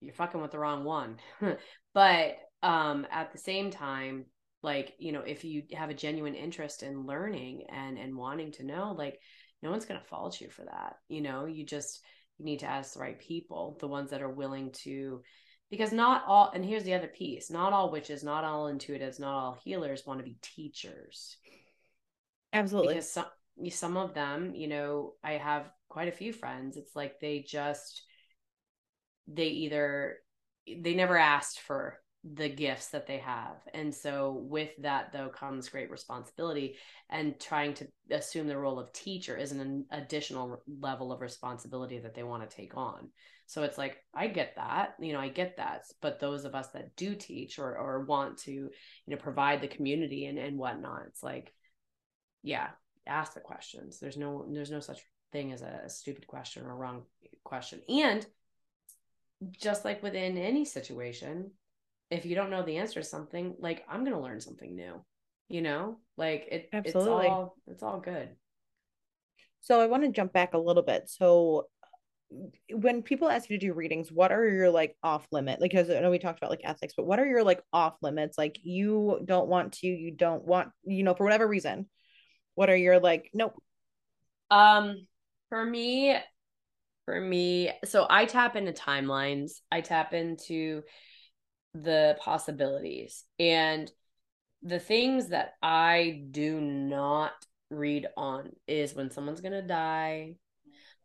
[0.00, 1.16] you're fucking with the wrong one.
[1.94, 4.26] but um, at the same time,
[4.62, 8.64] like, you know, if you have a genuine interest in learning and and wanting to
[8.64, 9.18] know, like,
[9.62, 12.02] no one's going to fault you for that you know you just
[12.38, 15.22] you need to ask the right people the ones that are willing to
[15.70, 19.34] because not all and here's the other piece not all witches not all intuitives not
[19.34, 21.36] all healers want to be teachers
[22.52, 23.26] absolutely because some
[23.70, 28.02] some of them you know i have quite a few friends it's like they just
[29.26, 30.16] they either
[30.66, 33.56] they never asked for the gifts that they have.
[33.72, 36.76] And so with that though comes great responsibility
[37.08, 42.14] and trying to assume the role of teacher is an additional level of responsibility that
[42.14, 43.08] they want to take on.
[43.50, 46.68] So it's like I get that, you know, I get that, but those of us
[46.68, 48.70] that do teach or or want to, you
[49.08, 51.52] know, provide the community and and whatnot, it's like,
[52.44, 52.68] yeah,
[53.08, 53.98] ask the questions.
[53.98, 55.00] There's no there's no such
[55.32, 57.02] thing as a, a stupid question or a wrong
[57.42, 57.80] question.
[57.88, 58.24] And
[59.50, 61.50] just like within any situation,
[62.08, 65.04] if you don't know the answer to something, like I'm gonna learn something new.
[65.48, 66.68] You know, like it.
[66.72, 67.24] Absolutely.
[67.26, 68.28] It's all it's all good.
[69.60, 71.10] So I want to jump back a little bit.
[71.10, 71.66] So
[72.70, 75.60] when people ask you to do readings, what are your like off limit?
[75.60, 77.96] Like, because I know we talked about like ethics, but what are your like off
[78.02, 78.38] limits?
[78.38, 81.88] Like, you don't want to, you don't want, you know, for whatever reason.
[82.54, 83.30] What are your like?
[83.34, 83.60] Nope.
[84.50, 85.06] Um,
[85.48, 86.16] for me,
[87.04, 89.60] for me, so I tap into timelines.
[89.70, 90.82] I tap into
[91.74, 93.90] the possibilities and
[94.62, 97.32] the things that I do not
[97.70, 100.34] read on is when someone's going to die.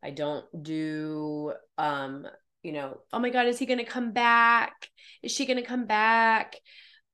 [0.06, 2.28] I don't do um
[2.62, 4.90] you know, oh my god, is he going to come back?
[5.22, 6.56] Is she going to come back?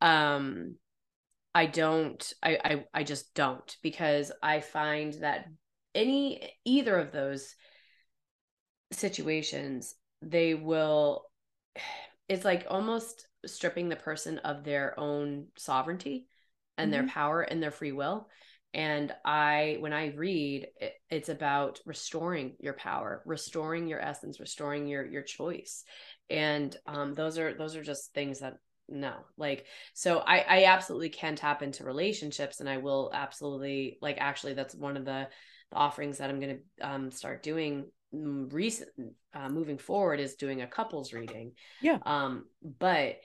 [0.01, 0.75] Um
[1.53, 5.45] I don't I, I I just don't because I find that
[5.93, 7.55] any either of those
[8.91, 11.25] situations they will
[12.29, 16.27] it's like almost stripping the person of their own sovereignty
[16.77, 17.01] and mm-hmm.
[17.01, 18.27] their power and their free will
[18.73, 24.87] and i when i read it, it's about restoring your power restoring your essence restoring
[24.87, 25.83] your your choice.
[26.29, 28.55] And um those are those are just things that
[28.87, 34.17] no like so i i absolutely can tap into relationships and i will absolutely like
[34.19, 35.27] actually that's one of the,
[35.71, 38.89] the offerings that i'm going to um start doing recent
[39.33, 41.53] uh, moving forward is doing a couples reading.
[41.81, 41.99] Yeah.
[42.05, 43.17] Um but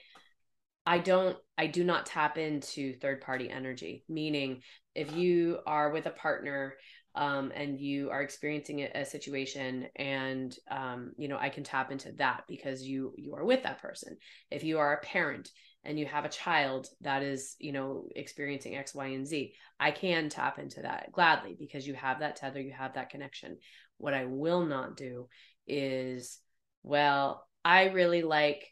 [0.87, 4.61] i don't i do not tap into third party energy meaning
[4.95, 6.73] if you are with a partner
[7.17, 11.91] um, and you are experiencing a, a situation and um, you know i can tap
[11.91, 14.17] into that because you you are with that person.
[14.51, 15.49] If you are a parent
[15.83, 19.89] and you have a child that is you know experiencing x y and z i
[19.89, 23.57] can tap into that gladly because you have that tether you have that connection.
[23.97, 25.27] What I will not do
[25.65, 26.39] is,
[26.83, 28.63] well, I really like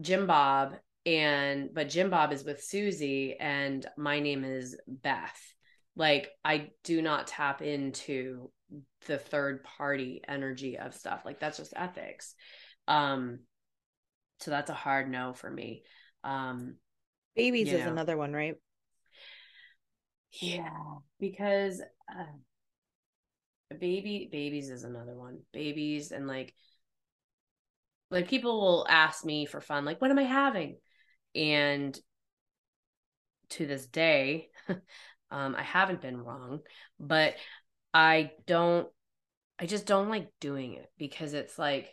[0.00, 0.74] Jim Bob
[1.06, 5.40] and but Jim Bob is with Susie and my name is Beth.
[5.96, 8.50] Like I do not tap into
[9.06, 11.22] the third party energy of stuff.
[11.24, 12.34] Like that's just ethics.
[12.88, 13.40] Um
[14.40, 15.82] so that's a hard no for me.
[16.22, 16.76] Um
[17.36, 17.92] babies is know.
[17.92, 18.54] another one, right?
[20.40, 21.80] Yeah, because
[22.10, 22.24] uh,
[23.78, 26.54] baby babies is another one babies and like
[28.10, 30.76] like people will ask me for fun like what am i having
[31.34, 31.98] and
[33.50, 34.48] to this day
[35.30, 36.60] um i haven't been wrong
[36.98, 37.34] but
[37.92, 38.88] i don't
[39.58, 41.92] i just don't like doing it because it's like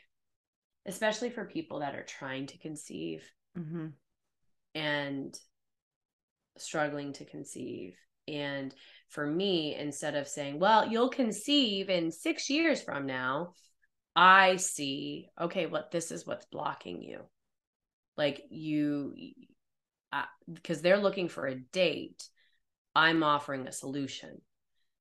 [0.86, 3.24] especially for people that are trying to conceive
[3.58, 3.88] mm-hmm.
[4.74, 5.40] and
[6.58, 7.96] struggling to conceive
[8.28, 8.74] and
[9.10, 13.54] for me, instead of saying, well, you'll conceive in six years from now,
[14.16, 17.22] I see, okay, what well, this is what's blocking you.
[18.18, 19.16] Like you,
[20.52, 22.28] because uh, they're looking for a date,
[22.96, 24.42] I'm offering a solution.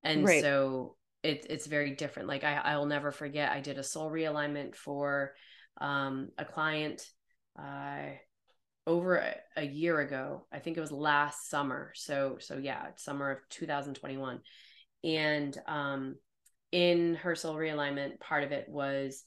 [0.03, 0.43] And right.
[0.43, 2.29] so it's it's very different.
[2.29, 3.53] Like I I will never forget.
[3.53, 5.33] I did a soul realignment for
[5.81, 7.03] um, a client
[7.59, 8.11] uh,
[8.87, 10.47] over a, a, year ago.
[10.53, 11.93] I think it was last summer.
[11.95, 14.41] So so yeah, summer of 2021.
[15.03, 16.17] And um,
[16.73, 19.23] in her soul realignment, part of it was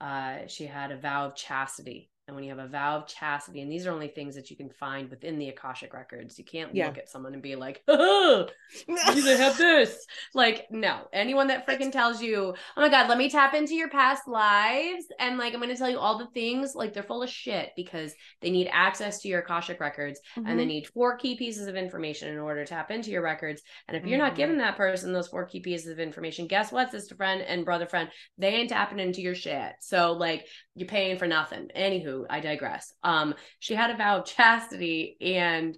[0.00, 3.60] uh, she had a vow of chastity and when you have a vow of chastity,
[3.60, 6.74] and these are only things that you can find within the Akashic records, you can't
[6.74, 6.86] yeah.
[6.86, 8.46] look at someone and be like, oh,
[8.86, 10.06] you have this.
[10.32, 13.90] Like, no, anyone that freaking tells you, oh my God, let me tap into your
[13.90, 17.22] past lives and like, I'm going to tell you all the things, like, they're full
[17.22, 20.48] of shit because they need access to your Akashic records mm-hmm.
[20.48, 23.60] and they need four key pieces of information in order to tap into your records.
[23.86, 24.28] And if you're mm-hmm.
[24.28, 27.66] not giving that person those four key pieces of information, guess what, sister friend and
[27.66, 28.08] brother friend?
[28.38, 29.72] They ain't tapping into your shit.
[29.80, 31.68] So, like, you're paying for nothing.
[31.76, 32.92] Anywho, I digress.
[33.02, 35.76] Um, she had a vow of chastity, and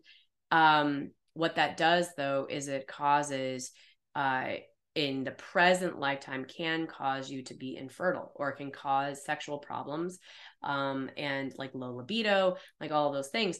[0.51, 3.70] um, what that does though is it causes
[4.14, 4.55] uh
[4.94, 10.18] in the present lifetime can cause you to be infertile or can cause sexual problems
[10.62, 13.59] um and like low libido like all those things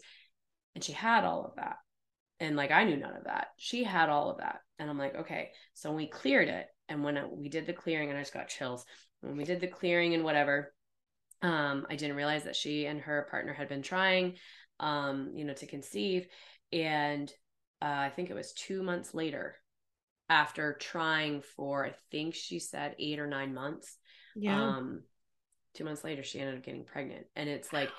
[0.75, 1.77] and she had all of that
[2.41, 5.15] and like i knew none of that she had all of that and i'm like
[5.15, 8.33] okay so we cleared it and when it, we did the clearing and i just
[8.33, 8.87] got chills
[9.21, 10.73] when we did the clearing and whatever
[11.47, 14.35] um, I didn't realize that she and her partner had been trying,
[14.81, 16.27] um, you know, to conceive.
[16.73, 17.31] And
[17.81, 19.57] uh, I think it was two months later,
[20.29, 23.97] after trying for, I think she said eight or nine months.
[24.35, 24.61] Yeah.
[24.61, 25.03] Um,
[25.75, 27.27] two months later, she ended up getting pregnant.
[27.37, 27.91] And it's like,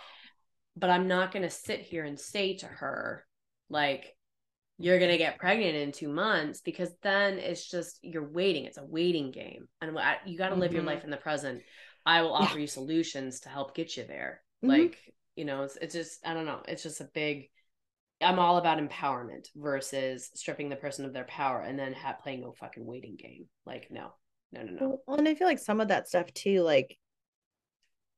[0.76, 3.26] but I'm not going to sit here and say to her,
[3.70, 4.14] like,
[4.78, 8.66] you're going to get pregnant in two months because then it's just you're waiting.
[8.66, 9.68] It's a waiting game.
[9.82, 10.76] And you got to live mm-hmm.
[10.76, 11.64] your life in the present
[12.08, 12.62] I will offer yeah.
[12.62, 14.42] you solutions to help get you there.
[14.64, 14.70] Mm-hmm.
[14.70, 14.98] Like,
[15.36, 16.62] you know, it's, it's just, I don't know.
[16.66, 17.50] It's just a big,
[18.22, 22.46] I'm all about empowerment versus stripping the person of their power and then ha- playing
[22.46, 23.48] a fucking waiting game.
[23.66, 24.14] Like, no,
[24.54, 25.02] no, no, no.
[25.06, 26.98] Well, and I feel like some of that stuff too, like,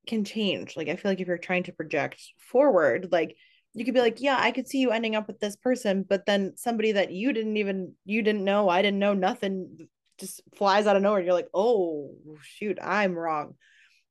[0.05, 0.77] can change.
[0.77, 3.35] Like, I feel like if you're trying to project forward, like,
[3.73, 6.27] you could be like, yeah, I could see you ending up with this person, but
[6.27, 10.85] then somebody that you didn't even, you didn't know, I didn't know nothing just flies
[10.85, 11.19] out of nowhere.
[11.19, 12.11] And you're like, oh,
[12.43, 13.55] shoot, I'm wrong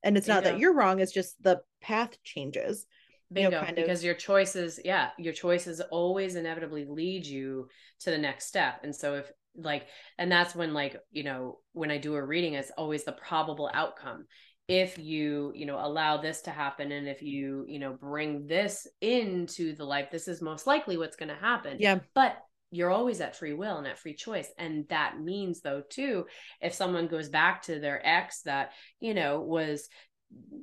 [0.03, 2.86] and it's not that you're wrong it's just the path changes
[3.32, 4.05] bingo you know, because of...
[4.05, 7.68] your choices yeah your choices always inevitably lead you
[8.01, 8.80] to the next step.
[8.82, 9.86] And so if like
[10.18, 13.70] and that's when like you know when i do a reading it's always the probable
[13.74, 14.26] outcome.
[14.68, 18.86] If you you know allow this to happen and if you you know bring this
[19.01, 21.78] into the life this is most likely what's going to happen.
[21.80, 22.01] Yeah.
[22.14, 22.36] But
[22.70, 26.26] you're always at free will and at free choice and that means though too
[26.60, 29.88] if someone goes back to their ex that you know was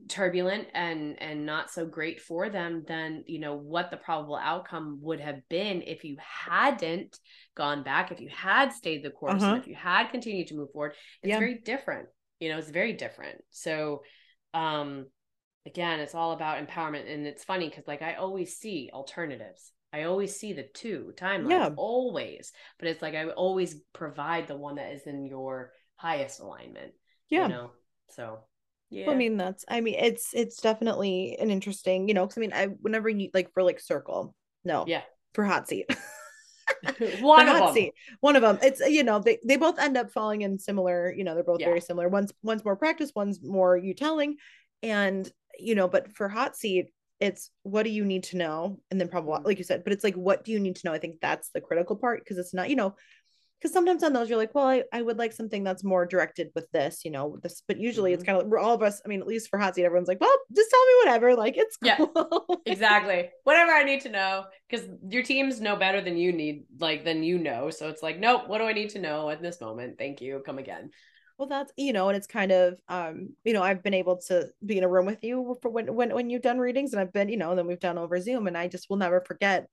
[0.08, 5.00] turbulent and and not so great for them then you know what the probable outcome
[5.02, 7.18] would have been if you hadn't
[7.56, 9.54] gone back if you had stayed the course uh-huh.
[9.54, 10.94] and if you had continued to move forward
[11.24, 11.40] it's yeah.
[11.40, 12.08] very different
[12.40, 14.04] you know it's very different so
[14.54, 15.08] um
[15.66, 20.04] again it's all about empowerment and it's funny because like i always see alternatives I
[20.04, 21.70] always see the two timelines, yeah.
[21.78, 22.52] always.
[22.78, 26.92] But it's like I always provide the one that is in your highest alignment.
[27.30, 27.44] Yeah.
[27.44, 27.72] You know?
[28.10, 28.40] So
[28.90, 29.10] yeah.
[29.10, 32.54] I mean, that's I mean, it's it's definitely an interesting, you know, because I mean,
[32.54, 34.36] I whenever you like for like circle,
[34.66, 35.02] no, yeah,
[35.34, 35.90] for hot seat.
[37.22, 37.74] one of them.
[37.74, 37.94] Seat.
[38.22, 38.60] One of them.
[38.62, 41.14] It's you know they they both end up falling in similar.
[41.16, 41.68] You know they're both yeah.
[41.68, 42.10] very similar.
[42.10, 43.12] One's one's more practice.
[43.16, 44.38] One's more you telling,
[44.84, 45.88] and you know.
[45.88, 46.88] But for hot seat,
[47.20, 48.80] it's what do you need to know?
[48.92, 49.46] And then probably mm-hmm.
[49.46, 50.94] like you said but it's like what do you need to know?
[50.94, 52.96] I think that's the critical part because it's not you know
[53.60, 56.50] because sometimes on those you're like well I, I would like something that's more directed
[56.54, 58.16] with this you know this but usually mm-hmm.
[58.20, 60.08] it's kind of we're all of us i mean at least for hot seat everyone's
[60.08, 62.46] like well just tell me whatever like it's cool.
[62.48, 63.30] yeah exactly.
[63.44, 67.24] Whatever i need to know because your teams know better than you need like than
[67.24, 67.70] you know.
[67.70, 69.98] So it's like nope what do i need to know at this moment?
[69.98, 70.44] Thank you.
[70.46, 70.92] Come again
[71.38, 74.48] well that's you know and it's kind of um you know i've been able to
[74.66, 77.14] be in a room with you for when when when you've done readings and i've
[77.14, 79.68] been you know and then we've done over zoom and i just will never forget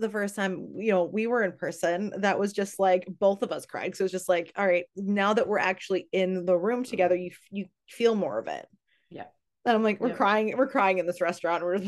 [0.00, 3.52] the first time you know we were in person that was just like both of
[3.52, 3.94] us cried.
[3.94, 7.14] So it was just like all right now that we're actually in the room together
[7.14, 8.66] you you feel more of it.
[9.10, 9.26] Yeah
[9.66, 10.14] and I'm like, we're yeah.
[10.14, 11.62] crying, we're crying in this restaurant.
[11.62, 11.76] We're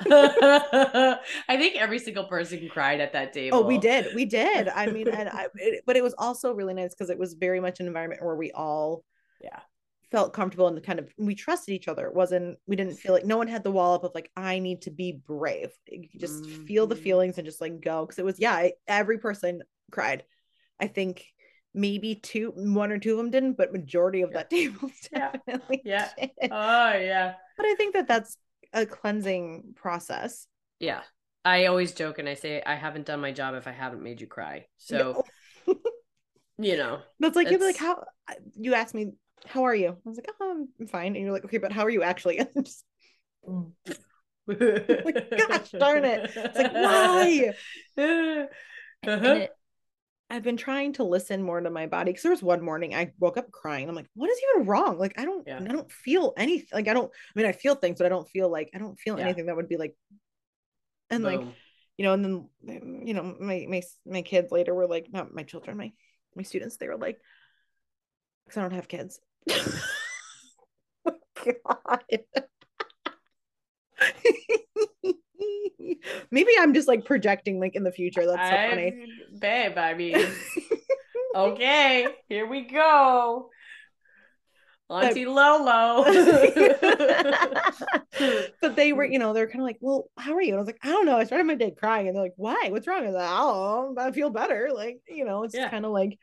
[0.00, 3.58] I think every single person cried at that table.
[3.58, 4.14] Oh, we did.
[4.14, 4.68] We did.
[4.68, 7.60] I mean, and I, it, but it was also really nice because it was very
[7.60, 9.04] much an environment where we all
[9.40, 9.60] yeah
[10.10, 12.06] felt comfortable and kind of we trusted each other.
[12.06, 14.58] It wasn't we didn't feel like no one had the wall up of like I
[14.58, 15.70] need to be brave.
[15.86, 16.64] You just mm-hmm.
[16.64, 17.04] feel the mm-hmm.
[17.04, 19.62] feelings and just like go because it was yeah, every person
[19.92, 20.24] cried.
[20.80, 21.24] I think
[21.74, 24.38] maybe two one or two of them didn't but majority of yeah.
[24.38, 26.28] that table definitely yeah, yeah.
[26.50, 28.36] oh yeah but i think that that's
[28.72, 30.46] a cleansing process
[30.80, 31.00] yeah
[31.44, 34.20] i always joke and i say i haven't done my job if i haven't made
[34.20, 35.24] you cry so
[35.66, 35.74] no,
[36.58, 38.04] you know, That's like you'd be like, how
[38.56, 39.12] you asked me,
[39.46, 39.88] how are you?
[39.88, 41.16] I was like, oh, I'm fine.
[41.16, 42.40] And you're like, okay, but how are you actually?
[42.62, 42.84] Just,
[44.46, 46.30] gosh darn it.
[46.34, 47.52] It's like, why?
[49.06, 49.46] Uh-huh.
[50.34, 53.12] I've been trying to listen more to my body because there was one morning I
[53.20, 53.88] woke up crying.
[53.88, 54.98] I'm like, what is even wrong?
[54.98, 55.60] Like, I don't, Yeah.
[55.60, 56.66] I don't feel anything.
[56.72, 57.06] Like, I don't.
[57.06, 59.26] I mean, I feel things, but I don't feel like I don't feel Yeah.
[59.26, 59.94] anything that would be like.
[61.08, 61.40] And like,
[61.96, 62.24] you know, and
[62.64, 65.92] then you know, my my my kids later were like, not my children, my
[66.34, 67.20] my students, they were like,
[68.44, 69.20] because I don't have kids.
[71.06, 71.12] Oh
[71.66, 72.24] God.
[76.30, 78.26] Maybe I'm just like projecting like in the future.
[78.26, 79.06] That's so I- funny.
[79.38, 79.78] babe.
[79.78, 80.16] I mean,
[81.34, 83.50] okay, here we go.
[84.90, 86.04] Auntie Lolo.
[88.60, 90.48] but they were, you know, they're kind of like, well, how are you?
[90.50, 91.16] And I was like, I don't know.
[91.16, 92.68] I started my day crying, and they're like, why?
[92.70, 93.02] What's wrong?
[93.02, 94.08] I was like, I.
[94.08, 94.70] I feel better.
[94.74, 95.70] Like, you know, it's Yeah.
[95.70, 96.18] kind of like,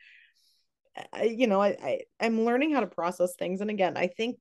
[1.12, 4.38] I, you know, I, I I'm learning how to process things, and again, I think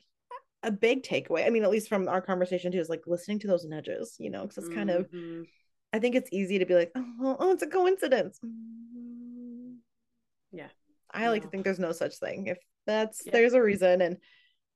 [0.64, 1.46] a big takeaway.
[1.46, 4.16] I mean, at least from our conversation too, is like listening to those nudges.
[4.20, 5.46] You know, because it's kind of, Mhm.
[5.94, 8.40] I think it's easy to be like, oh, oh it's a coincidence.
[8.46, 9.78] Mm.
[10.52, 10.70] Yeah.
[11.12, 12.48] I like to think there's no such thing.
[12.48, 13.32] If that's Yeah.
[13.34, 14.18] there's a reason, and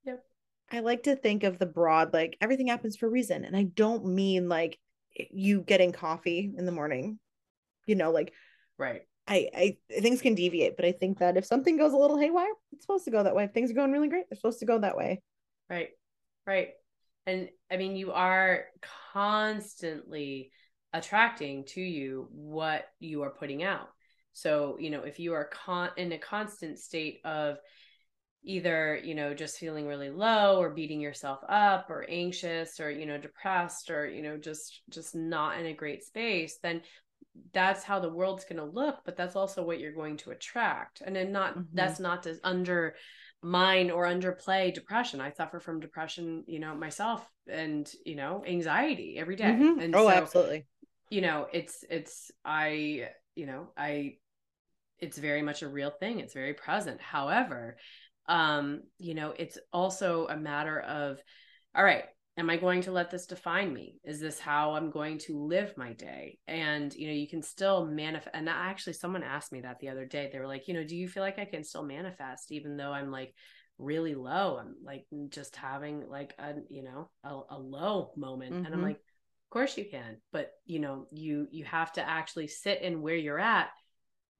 [0.03, 0.25] Yep.
[0.71, 3.45] I like to think of the broad, like everything happens for a reason.
[3.45, 4.79] And I don't mean like
[5.31, 7.19] you getting coffee in the morning,
[7.86, 8.33] you know, like
[8.77, 9.07] right.
[9.27, 9.49] I,
[9.91, 12.83] I things can deviate, but I think that if something goes a little haywire, it's
[12.83, 13.45] supposed to go that way.
[13.45, 15.21] If things are going really great, they're supposed to go that way.
[15.70, 15.89] Right.
[16.45, 16.70] Right.
[17.26, 18.66] And I mean, you are
[19.13, 20.51] constantly
[20.93, 23.89] attracting to you what you are putting out.
[24.34, 27.57] So, you know, if you are con- in a constant state of
[28.43, 33.05] either, you know, just feeling really low or beating yourself up or anxious or, you
[33.05, 36.82] know, depressed or, you know, just just not in a great space, then
[37.53, 41.01] that's how the world's going to look, but that's also what you're going to attract.
[41.01, 41.68] And then not Mhm.
[41.74, 42.38] that's not to
[43.45, 45.21] undermine or underplay depression.
[45.21, 49.45] I suffer from depression, you know, myself and, you know, anxiety every day.
[49.45, 49.83] Mhm.
[49.83, 50.65] And oh, so, absolutely.
[51.09, 54.17] you know, it's it's I, you know, I
[54.99, 56.19] it's very much a real thing.
[56.19, 57.01] It's very present.
[57.01, 57.77] However,
[58.27, 61.21] um, you know, it's also a matter of
[61.75, 62.05] all right,
[62.38, 63.99] am I going to let this define me?
[64.03, 66.38] Is this how I'm going to live my day?
[66.47, 68.36] And you know, you can still manifest.
[68.36, 70.29] And actually, someone asked me that the other day.
[70.31, 72.91] They were like, you know, do you feel like I can still manifest even though
[72.91, 73.33] I'm like
[73.77, 74.57] really low?
[74.59, 78.83] I'm like just having like a you know a, a low moment, and I'm Mhm.
[78.83, 83.01] like, of course you can, but you know, you you have to actually sit in
[83.01, 83.69] where you're at,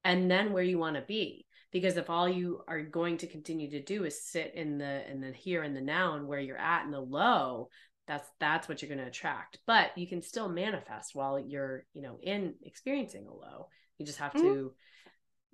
[0.04, 3.70] and then where you want to be because if all you are going to continue
[3.72, 6.58] to do is sit in the in the here and the now and where you're
[6.58, 7.70] at in the low
[8.08, 9.60] that's that's what you're going to attract.
[9.66, 13.70] But you can still manifest while you're you know in experiencing a low.
[13.98, 14.42] You just have Mhm.
[14.42, 14.74] to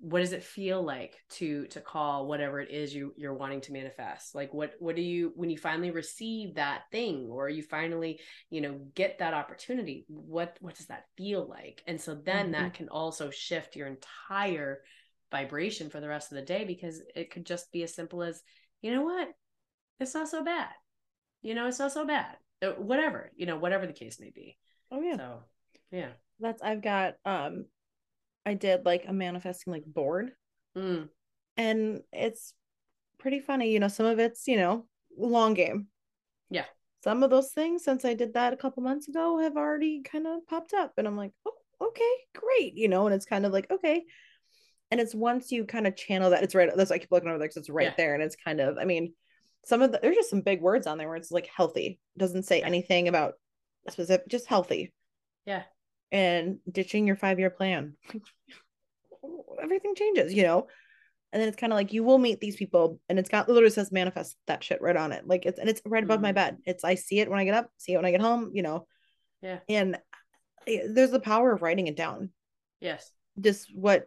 [0.00, 3.72] what does it feel like to to call whatever it is you you're wanting to
[3.72, 4.34] manifest?
[4.34, 8.60] Like what what do you when you finally receive that thing or you finally you
[8.60, 11.82] know get that opportunity what what does that feel like?
[11.86, 14.82] And so then that can also shift your entire
[15.32, 18.42] vibration for the rest of the day because it could just be as simple as
[18.82, 19.28] you know what
[19.98, 20.68] it's not so bad
[21.42, 24.56] you know it's not so bad Uh, whatever you know whatever the case may be
[24.92, 25.16] Oh yeah.
[25.16, 25.38] so
[25.90, 27.64] yeah That's I've got um
[28.46, 30.32] I did like a manifesting like board
[30.76, 31.08] Mm,
[31.56, 32.54] and it's
[33.18, 35.88] pretty funny, you know, some of it's, you know, long game.
[36.50, 36.64] Yeah.
[37.04, 40.26] Some of those things since I did that a couple months ago have already kind
[40.26, 41.56] of popped up and I'm like, "Oh,
[41.88, 44.04] okay, great." You know, and it's kind of like, okay.
[44.92, 47.30] And it's once you kind of channel that it's right that's why I keep looking
[47.30, 47.94] over there because it's right Yeah.
[47.96, 49.14] there and it's kind of I mean,
[49.64, 51.98] some of the there's just some big words on there where it's like healthy.
[52.14, 52.66] It doesn't say Yeah.
[52.66, 53.34] anything about
[53.88, 54.92] specific just healthy
[55.44, 55.64] yeah
[56.12, 57.96] and ditching your five year plan.
[59.62, 60.66] Everything changes, you know.
[61.32, 63.70] And then it's kind of like you will meet these people, and it's got literally
[63.70, 65.26] says manifest that shit right on it.
[65.26, 66.34] Like it's and it's right above my Mhm.
[66.34, 66.58] bed.
[66.66, 68.62] It's I see it when I get up, see it when I get home, you
[68.62, 68.86] know.
[69.40, 69.60] Yeah.
[69.70, 69.96] And
[70.68, 72.30] I- there's the power of writing it down.
[72.80, 74.06] yes Just what,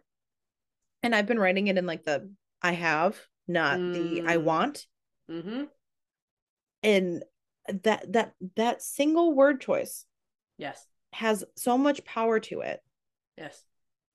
[1.02, 2.30] and I've been writing it in like the
[2.62, 4.42] I have, not the I Mm.
[4.44, 4.86] want,
[5.30, 5.64] mm-hmm
[6.82, 7.24] and
[7.82, 10.04] that that that single word choice
[10.58, 12.80] yes has so much power to it
[13.36, 13.64] yes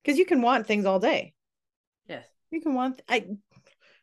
[0.04, 1.34] because you can want things all day.
[2.08, 3.26] yes you can want I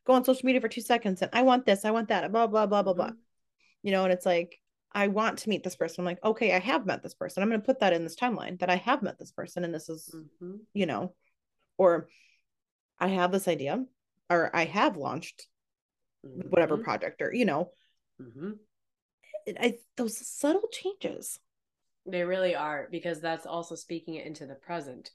[0.05, 2.47] go on social media for two seconds and I want this, I want that, blah
[2.47, 3.11] blah blah blah blah.
[3.11, 3.17] Mhm.
[3.83, 4.61] You know, and it's like
[4.93, 6.01] I want to meet this person.
[6.03, 7.43] I'm like, okay, I have met this person.
[7.43, 9.73] I'm going to put that in this timeline that I have met this person, and
[9.75, 10.61] this is, Mhm.
[10.73, 11.15] you know,
[11.77, 12.09] or
[13.01, 13.85] I have this idea,
[14.31, 15.47] or I have launched
[16.35, 16.85] whatever Mhm.
[16.85, 17.73] project, or you know,
[18.19, 18.59] Mhm.
[19.47, 21.39] it, I those subtle changes.
[22.07, 25.11] They really are because that's also speaking it into the present.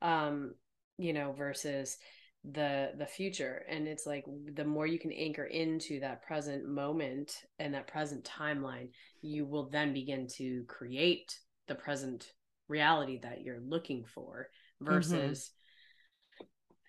[0.00, 0.54] Um,
[0.96, 1.96] you know, versus
[2.44, 4.24] the the future and it's like
[4.54, 8.88] the more you can anchor into that present moment and that present timeline
[9.22, 11.36] you will then begin to create
[11.66, 12.32] the present
[12.68, 14.48] reality that you're looking for
[14.88, 15.32] Mm-hmm.
[15.32, 15.50] versus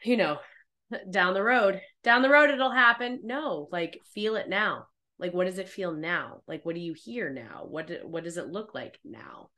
[0.03, 0.37] you know
[1.09, 4.87] down the road down the road it'll happen no like feel it now
[5.19, 8.37] like what does it feel now like what do you hear now what what does
[8.37, 9.49] it look like now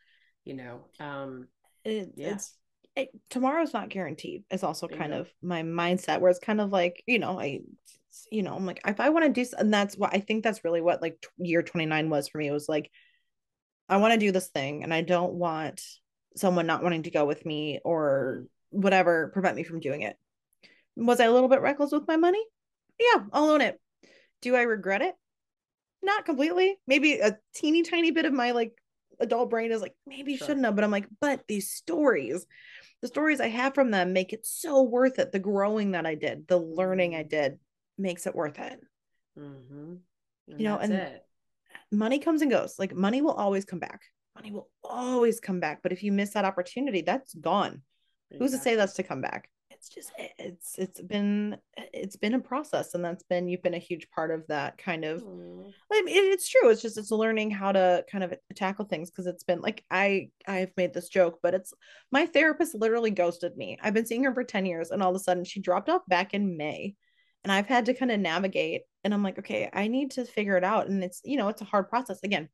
[0.44, 1.48] you know um
[1.84, 2.34] It, Yeah.
[2.34, 2.56] It's
[2.96, 4.44] it, tomorrow's not guaranteed.
[4.52, 7.62] Is also There kind of my mindset where it's kind of like you know I,
[8.30, 10.64] you know I'm like if I want to do and that's what I think that's
[10.64, 12.48] really what like year 29 was for me.
[12.48, 12.92] It was like
[13.88, 15.82] I want to do this thing and I don't want
[16.36, 20.18] someone not wanting to go with me or whatever prevent me from doing it.
[21.06, 22.44] Was I a little bit reckless with my money?
[23.00, 23.80] Yeah, I'll own it.
[24.42, 25.16] Do I regret it?
[26.02, 26.78] Not completely.
[26.88, 28.74] Maybe a teeny tiny bit of my like
[29.20, 30.48] adult brain is like, maybe you Sure.
[30.48, 30.76] shouldn't have.
[30.76, 32.46] But I'm like, but these stories,
[33.02, 35.32] the stories I have from them make it so worth it.
[35.32, 37.30] The growing that I did, the learning I Mhm.
[37.30, 37.60] did
[37.98, 38.80] makes it worth it.
[39.38, 40.00] mhm.
[40.48, 41.26] And You know, and it
[41.92, 42.80] Money comes and goes.
[42.80, 44.02] Like money will always come back.
[44.36, 45.82] Money will always come back.
[45.84, 47.82] But if you miss that opportunity, that's gone.
[48.40, 49.50] Who's to say that's to come back?
[49.82, 53.80] It's just it's it's been it's been a process, and that's been you've been a
[53.80, 55.72] huge part of that kind of Aw.
[55.92, 56.70] I mean, it- it's true.
[56.70, 60.30] It's just it's learning how to kind of tackle things because it's been like I
[60.48, 61.74] I've made this joke, but it's
[62.12, 63.80] my therapist literally ghosted me.
[63.82, 66.04] I've been seeing her for 10 years and all of a sudden she dropped off
[66.08, 66.96] back in May.
[67.44, 70.58] And I've had to kind of navigate and I'm like, okay, I need to figure
[70.58, 70.90] it out.
[70.90, 72.20] And it's, you know, it's a hard process.
[72.22, 72.50] Again,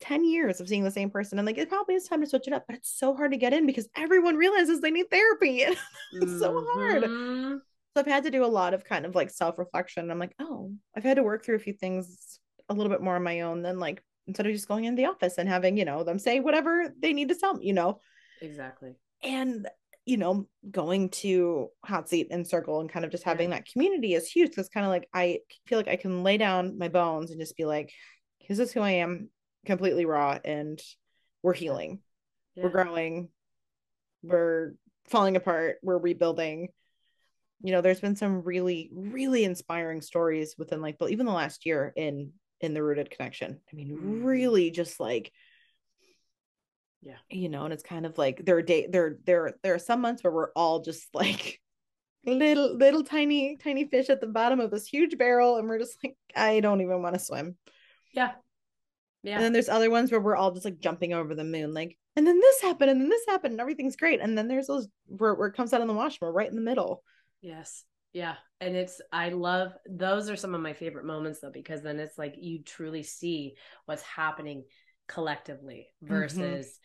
[0.00, 1.38] 10 years of seeing the same person.
[1.38, 3.38] And like it probably is time to switch it up, but it's so hard to
[3.38, 5.62] get in because everyone realizes they need therapy.
[6.12, 7.04] it's so hard.
[7.04, 7.58] Mhm.
[7.94, 10.10] So I've had to do a lot of kind of like self reflection.
[10.10, 12.38] I'm like, oh, I've had to work through a few things
[12.68, 15.06] a little bit more on my own than like instead of just going in the
[15.06, 18.00] office and having, you know, them say whatever they need to tell me, you know,
[18.42, 19.66] exactly and
[20.06, 24.14] you know, going to hot seat and circle and kind of just having that community
[24.14, 27.32] is huge because kind of like I feel like I can lay down my bones
[27.32, 27.92] and just be like,
[28.48, 29.30] this is who I am,
[29.66, 30.80] completely raw, and
[31.42, 32.00] we're healing,
[32.56, 33.28] we're growing,
[34.22, 34.74] we're
[35.08, 36.68] falling apart, we're rebuilding.
[37.62, 41.66] You know, there's been some really, really inspiring stories within like the, even the last
[41.66, 43.60] year in in the rooted connection.
[43.70, 44.24] I mean, Mhm.
[44.24, 45.30] really just like
[47.02, 47.18] Yeah.
[47.30, 50.00] you know, and it's kind of like there are day there there there are some
[50.00, 51.60] months where we're all just like
[52.24, 55.96] little little tiny tiny fish at the bottom of this huge barrel and we're just
[56.02, 57.56] like I don't even want to swim.
[58.12, 58.32] yeah
[59.26, 61.74] yeah And then there's other ones where we're all just like jumping over the moon,
[61.74, 64.20] like, and then this happened, and then this happened, and everything's great.
[64.20, 66.56] And then there's those where, where it comes out in the wash, we're right in
[66.56, 67.02] the middle.
[67.42, 67.84] Yes.
[68.12, 68.36] Yeah.
[68.60, 72.16] And it's, I love, those are some of my favorite moments though, because then it's
[72.16, 74.64] like you truly see what's happening
[75.06, 76.14] collectively mm-hmm.
[76.14, 76.78] versus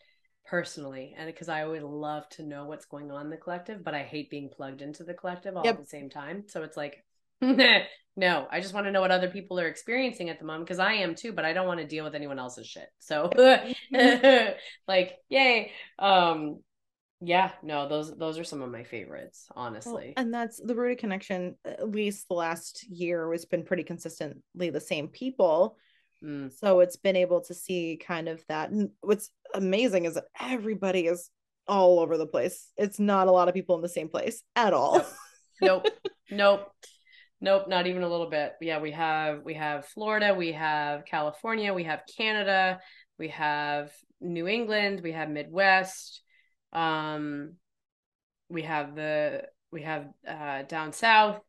[0.44, 1.14] personally.
[1.16, 4.02] And because I always love to know what's going on in the collective, but I
[4.02, 5.74] hate being plugged into the collective all Yep.
[5.76, 6.44] at the same time.
[6.48, 7.02] So it's like,
[7.42, 7.84] eh,
[8.16, 10.78] no, I just want to know what other people are experiencing at the moment because
[10.78, 12.88] I am too, but I don't want to deal with anyone else's shit.
[12.98, 13.30] So,
[14.88, 15.72] like, yay.
[15.98, 16.60] Um,
[17.24, 20.12] yeah, no, those those are some of my favorites, Well, honestly.
[20.16, 21.56] and that's the rooted connection.
[21.64, 25.76] At least the last year has been pretty consistently the same people.
[26.22, 28.70] Mm, So it's been able to see kind of that.
[28.70, 31.30] And what's amazing is that everybody is
[31.68, 32.70] all over the place.
[32.76, 35.04] It's not a lot of people in the same place at all.
[35.60, 35.86] Nope.
[36.30, 36.72] nope.
[37.42, 37.66] Nope.
[37.66, 38.54] Not even a little bit.
[38.60, 42.80] Yeah, we have we have Florida, we have California, we have Canada,
[43.18, 43.90] we have
[44.20, 46.22] New England, we have Midwest.
[46.72, 47.54] Um
[48.48, 51.40] we have the we have uh down south.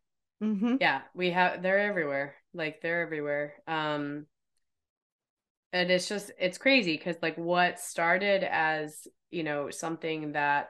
[0.41, 0.79] Mhm.
[0.81, 2.35] Yeah, we have they're everywhere.
[2.55, 3.53] Like they're everywhere.
[3.67, 4.25] Um
[5.73, 10.69] and it's just it's crazy because like what started as, you know, something that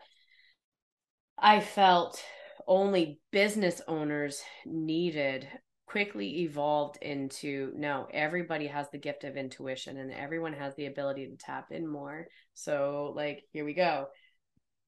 [1.38, 2.22] I felt
[2.68, 5.48] only business owners needed
[5.86, 11.28] quickly evolved into no, everybody has the gift of intuition and everyone has the ability
[11.28, 12.28] to tap in more.
[12.54, 14.08] So like here we go.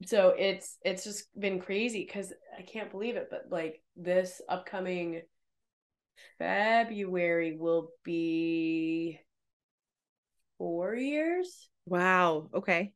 [0.05, 5.21] So it's it's just been crazy cuz I can't believe it but like this upcoming
[6.37, 9.19] February will be
[10.57, 11.69] 4 years?
[11.85, 12.49] Wow.
[12.53, 12.93] Okay.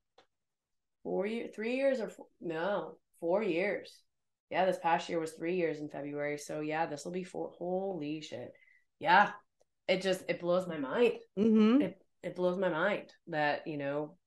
[1.03, 3.93] Four years, three years, or four, no, four years.
[4.49, 6.37] Yeah, this past year was three years in February.
[6.37, 7.51] So yeah, this will be four.
[7.57, 8.51] Holy shit!
[8.99, 9.31] Yeah,
[9.87, 11.13] it just it blows my mind.
[11.37, 11.81] Mm-hmm.
[11.81, 14.17] It it blows my mind that you know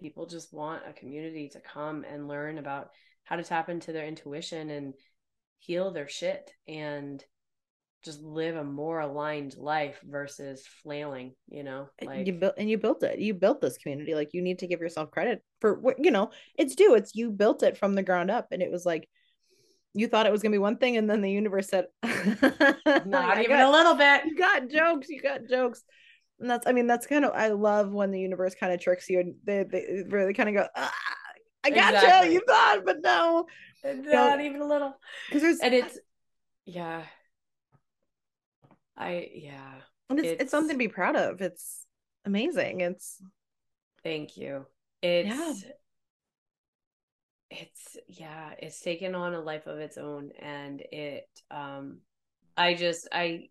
[0.00, 2.90] people just want a community to come and learn about
[3.24, 4.94] how to tap into their intuition and
[5.58, 7.24] heal their shit and
[8.04, 11.34] just live a more aligned life versus flailing.
[11.48, 13.18] You know, like you built and you built it.
[13.18, 14.14] You built this community.
[14.14, 16.30] Like you need to give yourself credit for what you know.
[16.56, 16.94] It's due.
[16.94, 19.08] It's you built it from the ground up, and it was like
[19.94, 23.48] you thought it was gonna be one thing, and then the universe said, Not even
[23.48, 24.24] got- a little bit.
[24.26, 25.82] you got jokes, you got jokes."
[26.38, 29.08] And that's, I mean, that's kind of, I love when the universe kind of tricks
[29.08, 30.92] you and they, they really kind of go, ah,
[31.64, 32.34] I gotcha, Exactly.
[32.34, 33.46] you thought, but no.
[33.82, 34.92] Not even a little.
[35.28, 35.98] Because there's, And it's
[36.66, 37.04] yeah.
[38.98, 39.74] I yeah.
[40.10, 41.40] and it's, it's, it's- something to be proud of.
[41.40, 41.86] It's
[42.26, 42.80] amazing.
[42.82, 43.18] It's,
[44.02, 44.66] Thank you.
[45.06, 45.64] It's
[47.50, 51.98] it's yeah, it's taken on a life of its own and it um
[52.56, 53.48] I just I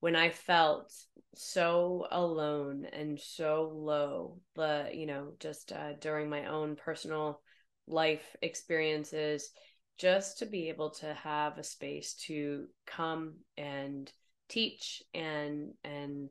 [0.00, 0.92] when I felt
[1.34, 7.40] so alone and so low, the you know, just uh, during my own personal
[7.86, 9.50] life experiences,
[9.98, 14.10] just to be able to have a space to come and
[14.48, 16.30] teach and and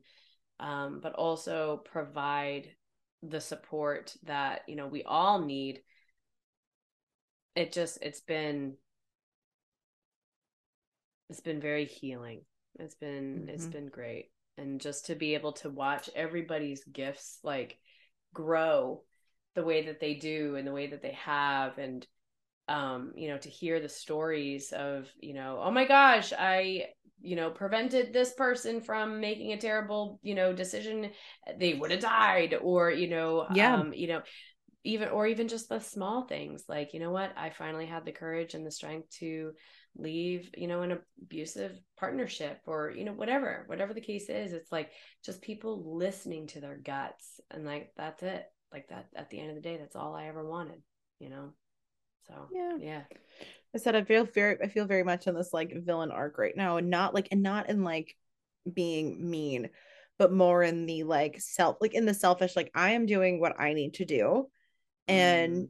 [0.58, 2.68] um, but also provide
[3.22, 5.82] the support that you know we all need.
[7.54, 8.76] It just it's been
[11.28, 12.42] it's been very healing.
[12.78, 13.72] It's been it's Mhm.
[13.72, 14.30] been great.
[14.58, 17.78] And just to be able to watch everybody's gifts like
[18.34, 19.04] grow
[19.54, 22.06] the way that they do and the way that they have and
[22.68, 26.86] um you know to hear the stories of you know oh my gosh i
[27.22, 31.10] you know prevented this person from making a terrible you know decision
[31.58, 33.82] they would have died or you know Yeah.
[33.82, 34.22] um you know
[34.82, 38.12] even or even just the small things like you know what i finally had the
[38.12, 39.52] courage and the strength to
[39.96, 44.72] leave you know an abusive partnership or you know whatever whatever the case is it's
[44.72, 44.90] like
[45.24, 49.50] just people listening to their guts and like that's it like that at the end
[49.50, 50.80] of the day that's all i ever wanted
[51.18, 51.50] you know
[52.28, 52.78] so Yeah.
[52.78, 53.02] yeah
[53.74, 56.56] I said I feel very I feel very much in this like villain arc right
[56.56, 58.16] now and not like and not in like
[58.70, 59.70] being mean
[60.18, 63.60] but more in the like self like in the selfish like I am doing what
[63.60, 64.48] I need to do
[65.08, 65.68] and mm.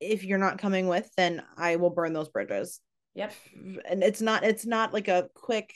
[0.00, 2.80] if you're not coming with then I will burn those bridges.
[3.14, 3.32] Yep.
[3.88, 5.72] And it's not it's not like a quick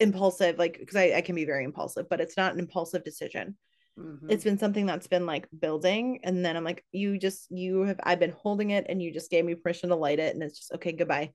[0.00, 3.56] impulsive like because I, I can be very impulsive but it's not an impulsive decision
[3.98, 4.30] Mhm.
[4.30, 8.00] it's been something that's been like building and then i'm like you just you have
[8.04, 10.58] i've been holding it and you just gave me permission to light it and it's
[10.58, 11.32] just okay goodbye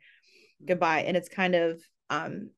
[0.65, 1.79] goodbye and it's kind of
[2.09, 2.49] um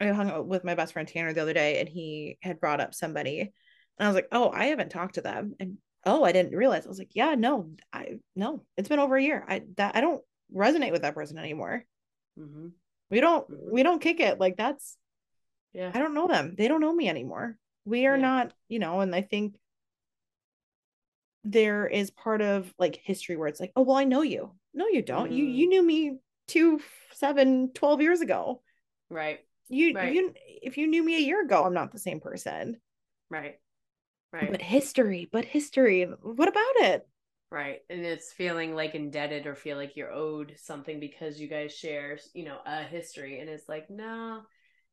[0.00, 2.80] i hung out with my best friend tanner the other day and he had brought
[2.80, 3.50] up somebody and
[3.98, 5.76] i was like oh i haven't talked to them and
[6.06, 9.22] oh i didn't realize i was like yeah no i no it's been over a
[9.22, 10.22] year i that i don't
[10.54, 11.84] resonate with that person anymore
[12.38, 12.72] Mhm.
[13.10, 13.70] we don't Mhm.
[13.70, 14.96] we don't kick it like that's
[15.74, 16.54] yeah I don't know them.
[16.56, 17.56] They don't know me anymore.
[17.84, 18.22] We are Yeah.
[18.22, 19.56] not, you know, and I think
[21.44, 24.52] there is part of like history where it's like, oh, well, I know you.
[24.74, 25.30] No, you don't.
[25.32, 25.54] You Mm.
[25.54, 26.80] you knew me two,
[27.12, 28.62] seven, 12 years ago.
[29.10, 30.12] right You Right.
[30.12, 32.80] you if you knew me a year ago, I'm not the same person.
[33.30, 33.58] right
[34.32, 36.04] right But history, but history.
[36.04, 37.08] What about it?
[37.50, 37.80] Right.
[37.90, 42.18] And it's feeling like indebted or feel like you're owed something because you guys share,
[42.32, 43.40] you know, a history.
[43.40, 44.40] And it's like, no,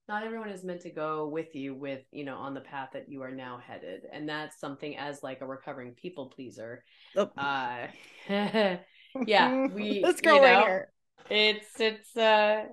[0.09, 3.07] not everyone is meant to go with you with, you know, on the path that
[3.07, 4.01] you are now headed.
[4.11, 6.83] And that's something as like a recovering people pleaser.
[7.15, 7.29] Oh.
[7.37, 7.87] Uh
[9.25, 10.91] yeah, we this girl you right know, here.
[11.29, 12.65] it's it's uh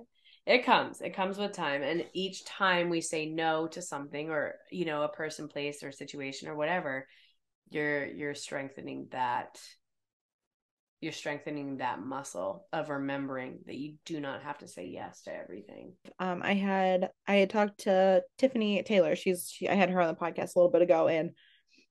[0.47, 4.55] it comes it comes with time and each time we say no to something or
[4.71, 7.07] you know a person place or situation or whatever
[7.69, 9.59] you're you're strengthening that
[10.99, 15.35] you're strengthening that muscle of remembering that you do not have to say yes to
[15.35, 15.93] everything.
[16.19, 19.15] Um i had i had talked to tiffany taylor.
[19.15, 21.31] She's she, i had her on the podcast a little bit ago and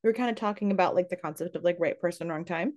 [0.02, 2.74] we were kind of talking about like the concept of like right person wrong time.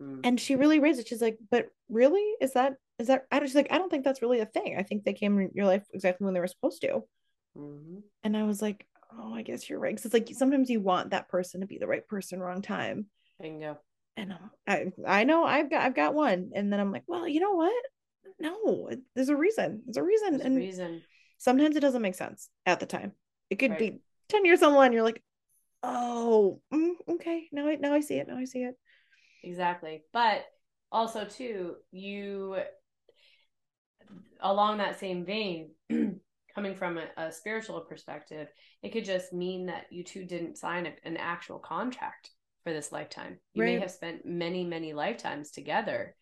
[0.00, 0.20] Mm.
[0.24, 1.08] and she really raised it.
[1.08, 2.34] She's like but really?
[2.40, 4.76] Is that is that i don't she's like i don't think that's really a thing.
[4.78, 7.02] I think they came in your life exactly when they were supposed to.
[7.56, 8.02] Mhm.
[8.22, 8.86] and i was like
[9.18, 9.94] oh i guess you're right.
[9.96, 13.06] Because it's like sometimes you want that person to be the right person wrong time.
[13.40, 13.78] Bingo
[14.16, 14.34] and
[14.66, 17.54] i i know i've got i've got one and then i'm like well you know
[17.54, 17.84] what
[18.40, 21.02] no there's a reason there's a reason There's a and reason
[21.38, 23.12] sometimes it doesn't make sense at the time.
[23.50, 23.78] It could Right.
[23.78, 25.22] be 10 years down the line, you're like,
[25.82, 28.28] oh, mm, okay, now I now I see it.
[28.28, 28.76] Now I see it.
[29.42, 30.44] exactly but
[30.92, 32.56] also too you
[34.40, 35.70] along that same vein
[36.54, 38.48] coming from a, a spiritual perspective
[38.82, 42.30] it could just mean that you two didn't sign a, an actual contract
[42.66, 43.38] for this lifetime.
[43.54, 46.16] You may have spent many many lifetimes together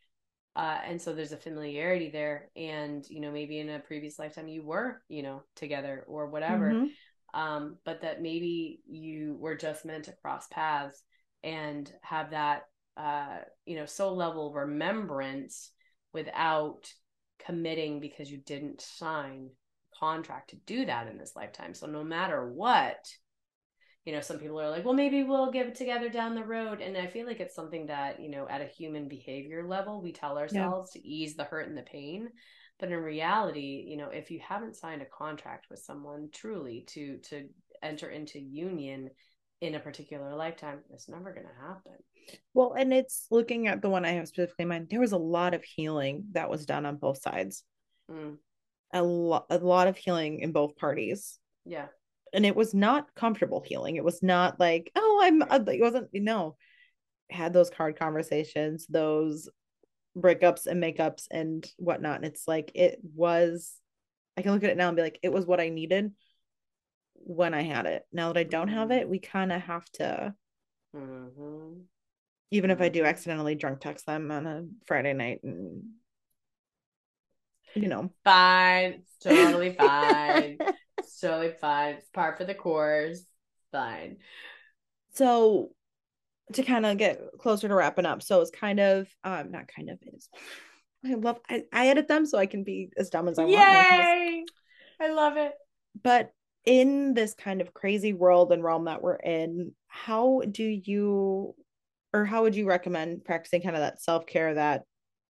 [0.56, 4.46] uh, and so there's a familiarity there and you know maybe in a previous lifetime
[4.46, 6.90] you were you know together or whatever Mhm.
[7.32, 11.02] um, but that maybe you were just meant to cross paths
[11.42, 12.64] and have that
[12.96, 15.72] uh, you know soul level remembrance
[16.12, 16.92] without
[17.44, 21.74] committing because you didn't sign a contract to do that in this lifetime.
[21.74, 22.98] So no matter what
[24.04, 26.80] you know some people are like well maybe we'll get together down the road.
[26.80, 30.12] And i feel like it's something that you know at a human behavior level we
[30.12, 32.28] tell ourselves to ease the hurt and the pain.
[32.78, 37.18] But in reality you know if you haven't signed a contract with someone truly to
[37.30, 37.48] to
[37.82, 39.10] enter into union
[39.60, 41.92] in a particular lifetime it's never going to happen.
[42.52, 45.18] Well and it's looking at the one i have specifically in mind there was a
[45.18, 47.64] lot of healing that was done on both sides.
[48.10, 48.36] Mm,
[48.92, 51.38] a lot a lot of healing in both parties.
[51.64, 51.86] Yeah
[52.34, 53.96] and it was not comfortable healing.
[53.96, 56.56] It was not like oh i'm uh, it wasn't you know
[57.30, 59.48] had those hard conversations those
[60.16, 63.76] breakups and makeups and whatnot and it's like it was
[64.36, 66.12] i can look at it now and be like it was what i needed
[67.14, 68.04] when i had it.
[68.12, 70.34] Now that i don't have it we kind of have to
[70.92, 71.84] hmm
[72.50, 73.08] even if i do Mhm.
[73.08, 75.82] accidentally drunk text them on a friday night and
[77.74, 78.10] you know.
[78.24, 79.02] Fine.
[79.20, 80.60] Totally fine
[80.98, 81.96] it's totally fine.
[81.96, 83.22] It's par for the course.
[83.72, 84.18] Fine.
[85.14, 85.70] So
[86.52, 89.88] to kind of get closer to wrapping up so it's kind of um not kind
[89.88, 90.28] of is
[91.06, 93.56] i love I, I edit them so i can be as dumb as i want
[93.56, 94.44] can just- yay!
[95.00, 95.52] I love it.
[96.02, 96.32] But
[96.64, 101.54] in this kind of crazy world and realm that we're in how do you
[102.12, 104.84] or how would you recommend practicing kind of that self-care that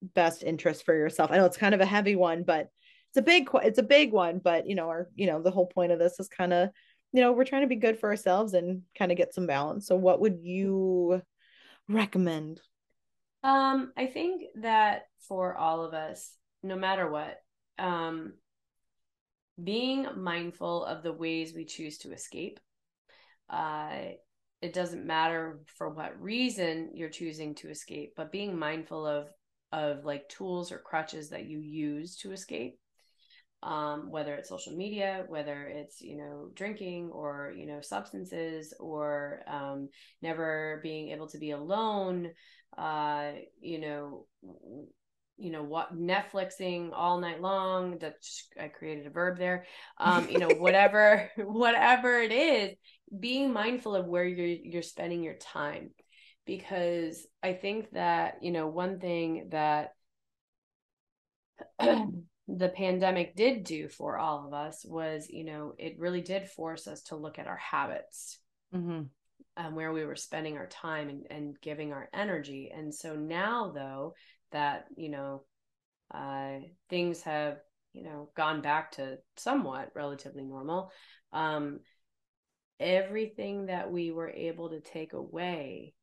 [0.02, 1.30] best interest for yourself?
[1.32, 2.70] I know it's kind of a heavy one but
[3.10, 5.68] it's a big it's a big one but you know our you know the whole
[5.68, 6.70] point of this is kind of
[7.14, 9.88] you know we're trying to be good for ourselves and kind of get some balance
[9.88, 11.22] so what would you
[11.88, 12.62] recommend
[13.44, 16.34] Um, I think that for all of us,
[16.64, 17.42] no matter what,
[17.78, 18.34] um,
[19.62, 22.60] being mindful of the ways we choose to escape.
[23.50, 24.14] Uh,
[24.62, 29.30] it doesn't matter for what reason you're choosing to escape, but being mindful of
[29.72, 32.80] of like tools or crutches that you use to escape.
[33.62, 39.42] Um, whether it's social media, whether it's you know drinking or you know substances or
[39.48, 39.90] um,
[40.22, 42.32] never being able to be alone,
[42.78, 44.26] uh you know
[45.38, 48.16] you know what netflixing all night long that
[48.60, 49.66] i created a verb there.
[49.98, 52.76] Um you know whatever whatever it is
[53.18, 55.92] being mindful of where you're you're spending your time.
[56.46, 59.94] Because i think that you know one thing that
[62.58, 66.88] the pandemic did do for all of us was you know it really did force
[66.88, 68.40] us to look at our habits
[68.74, 69.02] mm-hmm.
[69.58, 72.72] um, where we were spending our time and, and giving our energy.
[72.74, 74.14] And so now, though,
[74.52, 75.44] that, you know,
[76.14, 76.60] uh,
[76.90, 77.58] things have,
[77.94, 80.92] you know, gone back to somewhat relatively normal,
[81.34, 81.80] um,
[82.80, 85.94] everything that we were able to take away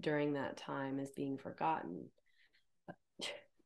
[0.00, 2.06] during that time is being forgotten.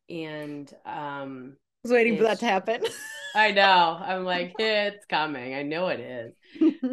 [0.09, 1.57] And um,
[1.87, 2.83] was waiting for that to happen.
[3.35, 5.55] I know, I'm like, it's coming.
[5.55, 6.35] I know it is.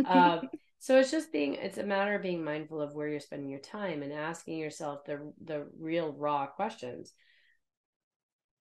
[0.06, 0.42] um,
[0.80, 3.60] so it's just being it's a matter of being mindful of where you're spending your
[3.60, 7.14] time and asking yourself the the real raw questions.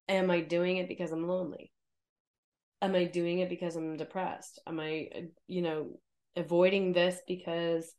[0.08, 1.72] Am i doing it because i'm lonely?
[2.80, 4.60] Am i doing it because i'm depressed?
[4.66, 5.98] Am i uh, you know
[6.36, 7.92] avoiding this because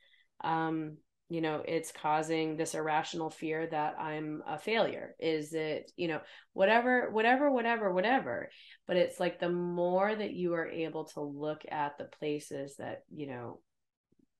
[0.44, 0.98] um
[1.34, 5.16] you know it's causing this irrational fear that i'm a failure.
[5.20, 6.22] Is it you know
[6.54, 8.52] whatever whatever whatever whatever.
[8.86, 13.02] But it's like the more that you are able to look at the places that
[13.12, 13.62] you know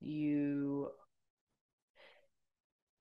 [0.02, 0.90] you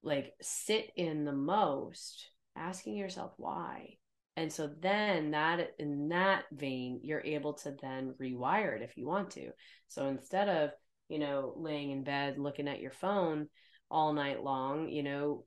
[0.02, 3.98] like sit in the most asking yourself why.
[4.38, 9.06] And so then that in that vein you're able to then rewire it if you
[9.06, 9.50] want to.
[9.88, 10.70] So instead of
[11.10, 13.48] you know laying in bed looking at your phone
[13.92, 15.44] all night long you know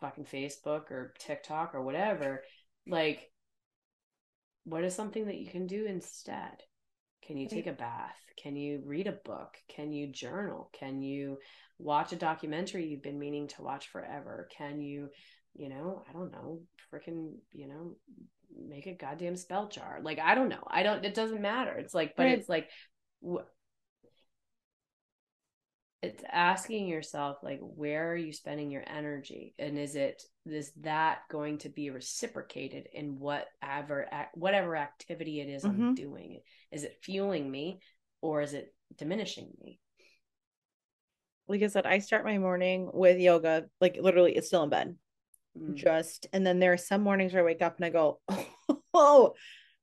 [0.00, 2.42] fucking facebook or tiktok or whatever
[2.86, 3.30] like
[4.64, 6.62] what is something that you can do instead?
[7.26, 8.16] Can you take a bath?
[8.42, 9.54] Can you read a book?
[9.68, 10.70] Can you journal?
[10.78, 11.38] Can you
[11.78, 14.48] watch a documentary you've been meaning to watch forever?
[14.56, 15.08] Can you
[15.54, 16.60] you know i don't know
[16.92, 17.96] freaking you know
[18.68, 20.00] make a goddamn spell jar?
[20.02, 20.64] Like i don't know.
[20.68, 21.72] I don't it doesn't matter.
[21.72, 22.38] It's like but Right.
[22.38, 22.68] it's like
[23.26, 23.44] wh-
[26.00, 31.18] it's asking yourself like where are you spending your energy and is it is that
[31.28, 35.96] going to be reciprocated in whatever whatever activity it is i'm Mhm.
[35.96, 37.80] doing is it fueling me
[38.20, 39.80] or is it diminishing me
[41.50, 44.96] like I said, I start my morning with yoga, like literally it's still in bed.
[45.58, 45.76] Mm.
[45.76, 48.20] Just and then there are some mornings where I wake up and I go,
[48.92, 49.32] oh,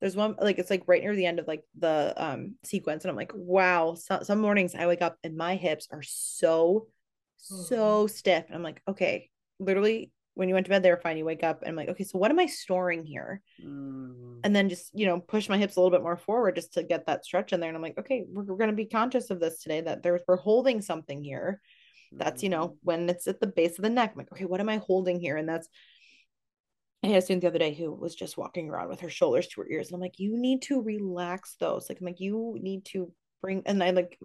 [0.01, 3.09] there's one like it's like right near the end of like the um sequence, and
[3.11, 3.95] I'm like, wow.
[3.95, 6.87] So, some mornings I wake up and my hips are so
[7.37, 11.17] so stiff, and I'm like, okay, literally when you went to bed they were fine.
[11.17, 13.41] You wake up and I'm like, okay, so what am I storing here?
[13.63, 14.41] Mm.
[14.43, 16.83] and then just you know push my hips a little bit more forward just to
[16.83, 19.29] get that stretch in there and i'm like okay we're, we're going to be conscious
[19.29, 21.61] of this today that there's we're holding something here
[22.11, 24.59] that's you know when it's at the base of the neck i'm like okay what
[24.59, 25.67] am i holding here and that's
[27.05, 29.47] I had a student the other day who was just walking around with her shoulders
[29.49, 29.87] to her ears.
[29.89, 31.87] And I'm like, you need to relax those.
[31.87, 33.11] Like, I'm like, you need to
[33.41, 34.17] bring, and I like,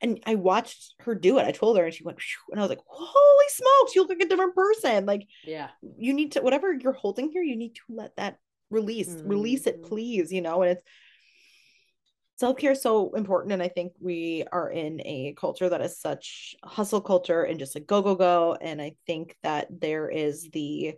[0.00, 1.46] and I watched her do it.
[1.46, 2.18] I told her and she went,
[2.50, 5.06] and I was like, holy smokes, you look like a different person.
[5.06, 5.68] Like, Yeah.
[5.96, 8.38] you need to, whatever you're holding here, you need to let that
[8.68, 9.88] release, release it, Mhm.
[9.88, 10.82] please, you know, and it's,
[12.36, 16.56] self-care is so important and i think we are in a culture that is such
[16.64, 20.94] hustle culture and just like go go go and i think that there is the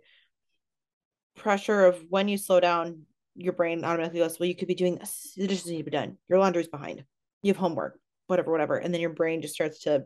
[1.37, 3.03] pressure of when you slow down
[3.35, 5.91] your brain automatically goes well you could be doing this the dishes need to be
[5.91, 7.03] done your laundry's behind
[7.43, 10.05] you have homework whatever whatever and then your brain just starts to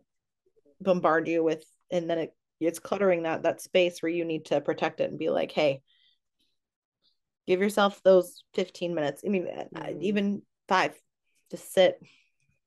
[0.82, 4.62] bombard you with and then it it's cluttering that that space where you need to
[4.62, 5.82] protect it and be like hey
[7.48, 10.02] give yourself those 15 minutes i mean uh, Mhm.
[10.02, 10.94] even five
[11.49, 11.99] just sit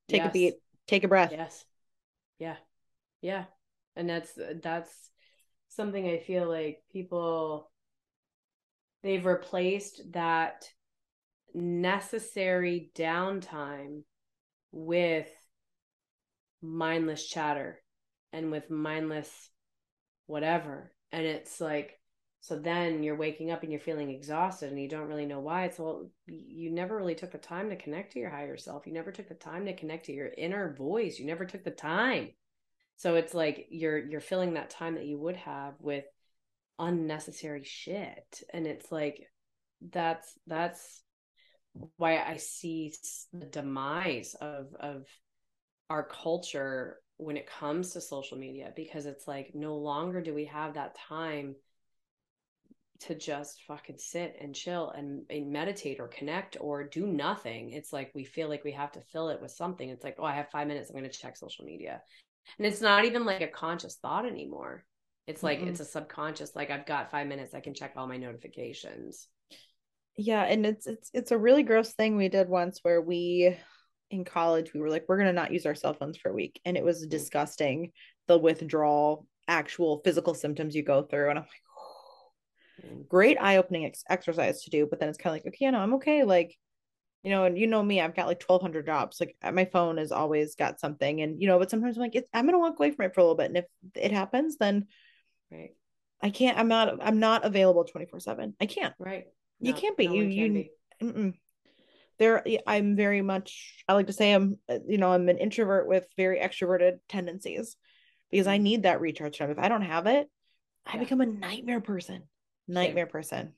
[0.09, 0.55] take a beat
[0.87, 1.65] take a breath Yes.
[2.39, 2.57] Yeah.
[3.21, 3.45] Yeah.
[3.97, 4.33] And that's
[4.63, 5.11] that's
[5.69, 7.71] something I feel like people
[9.05, 10.65] they've replaced that
[11.55, 14.03] necessary downtime
[14.73, 15.29] with
[16.61, 17.81] mindless chatter
[18.33, 19.51] and with mindless
[20.27, 20.91] whatever.
[21.13, 22.01] And it's like
[22.41, 25.65] so then you're waking up and you're feeling exhausted and you don't really know why.
[25.65, 28.87] It's well, you never really took the time to connect to your higher self.
[28.87, 31.19] You never took the time to connect to your inner voice.
[31.19, 32.31] You never took the time.
[32.97, 36.05] So it's like you're you're filling that time that you would have with
[36.79, 38.43] unnecessary shit.
[38.53, 39.21] And it's like
[39.91, 41.03] that's that's
[41.97, 42.93] why I see
[43.33, 45.07] the demise of of
[45.91, 50.47] our culture when it comes to social media because it's like no longer do we
[50.47, 51.55] have that time
[53.01, 57.71] to just fucking sit and chill and, and meditate or connect or do nothing.
[57.71, 59.89] It's like we feel like we have to fill it with something.
[59.89, 60.91] It's like, oh, I have five minutes.
[60.91, 62.01] I'm going to check social media.
[62.59, 64.85] And it's not even like a conscious thought anymore.
[65.27, 65.69] It's like Mm-mm.
[65.69, 67.55] it's a subconscious, like I've got five minutes.
[67.55, 69.29] I can check all my notifications.
[70.17, 73.57] yeah and it's it's it's a really gross thing we did once where we
[74.11, 76.35] in college we were like we're going to not use our cell phones for a
[76.35, 77.11] week and it was mm-hmm.
[77.11, 77.91] disgusting
[78.29, 82.99] the withdrawal actual physical symptoms you go through and i'm mm-hmm.
[82.99, 85.79] like great eye-opening ex- exercise to do but then it's kind of like okay no
[85.79, 86.57] i'm okay like
[87.23, 89.97] you know and you know me i've got like 1200 jobs like uh, my phone
[89.97, 92.79] has always got something and you know but sometimes i'm like it's, i'm gonna walk
[92.79, 93.65] away from it for a little bit and if
[93.95, 94.87] it happens then
[95.55, 95.71] Right.
[96.21, 99.27] i can't i'm not i'm not available 24 7 i can't Right.
[99.61, 100.07] You can't be.
[100.07, 100.71] no You- you-
[101.01, 101.41] be.
[102.19, 105.89] There i'm very much i like to say i'm uh, you know i'm an introvert
[105.89, 107.77] with very extroverted tendencies
[108.31, 108.63] because i Mm.
[108.63, 110.29] need that recharge time if i don't have it
[110.87, 111.01] i Yeah.
[111.01, 112.23] become a nightmare person
[112.69, 113.55] nightmare person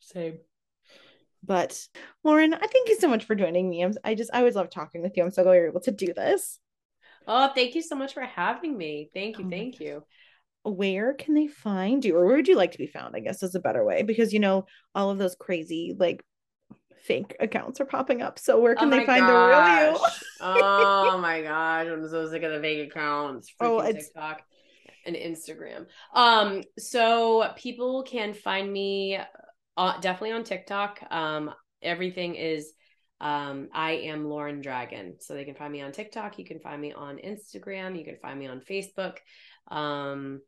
[0.00, 0.38] Same.
[1.44, 1.86] but
[2.24, 4.70] lauren i thank you so much for joining me I'm, i just i always love
[4.70, 6.58] talking with you i'm so glad you're able to do this
[7.30, 9.10] Oh, thank you so much for having me.
[9.12, 9.44] Thank you.
[9.44, 10.02] Oh thank you.
[10.64, 13.42] Where can they find you or where would you like to be found i guess
[13.42, 16.22] is a better way because you know all of those crazy like
[17.02, 19.98] fake accounts are popping up so where can oh they find the real you
[20.40, 21.86] oh my gosh.
[21.86, 23.52] I'm so sick of the fake accounts.
[23.60, 24.42] Oh, it's- TikTok
[25.06, 25.86] and Instagram.
[26.12, 29.18] Um, so people can find me
[29.76, 31.00] uh, definitely on TikTok.
[31.10, 31.52] Um,
[31.82, 32.72] everything is
[33.20, 35.16] um I am Lauren Dragon.
[35.20, 38.16] So they can find me on TikTok, you can find me on Instagram, you can
[38.22, 39.16] find me on Facebook.
[39.70, 40.40] Um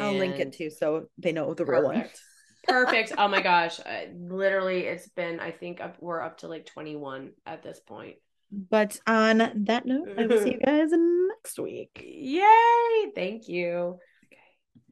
[0.00, 1.94] I'll link it too so they know the real one.
[1.96, 2.20] Perfect.
[2.66, 3.12] Perfect.
[3.18, 3.80] Oh my gosh.
[3.90, 8.16] Uh, literally, it's been, I think up, we're up to like 21 at this point.
[8.52, 12.04] But on that note, I will see you guys next week.
[12.04, 13.12] Yay.
[13.14, 13.98] Thank you.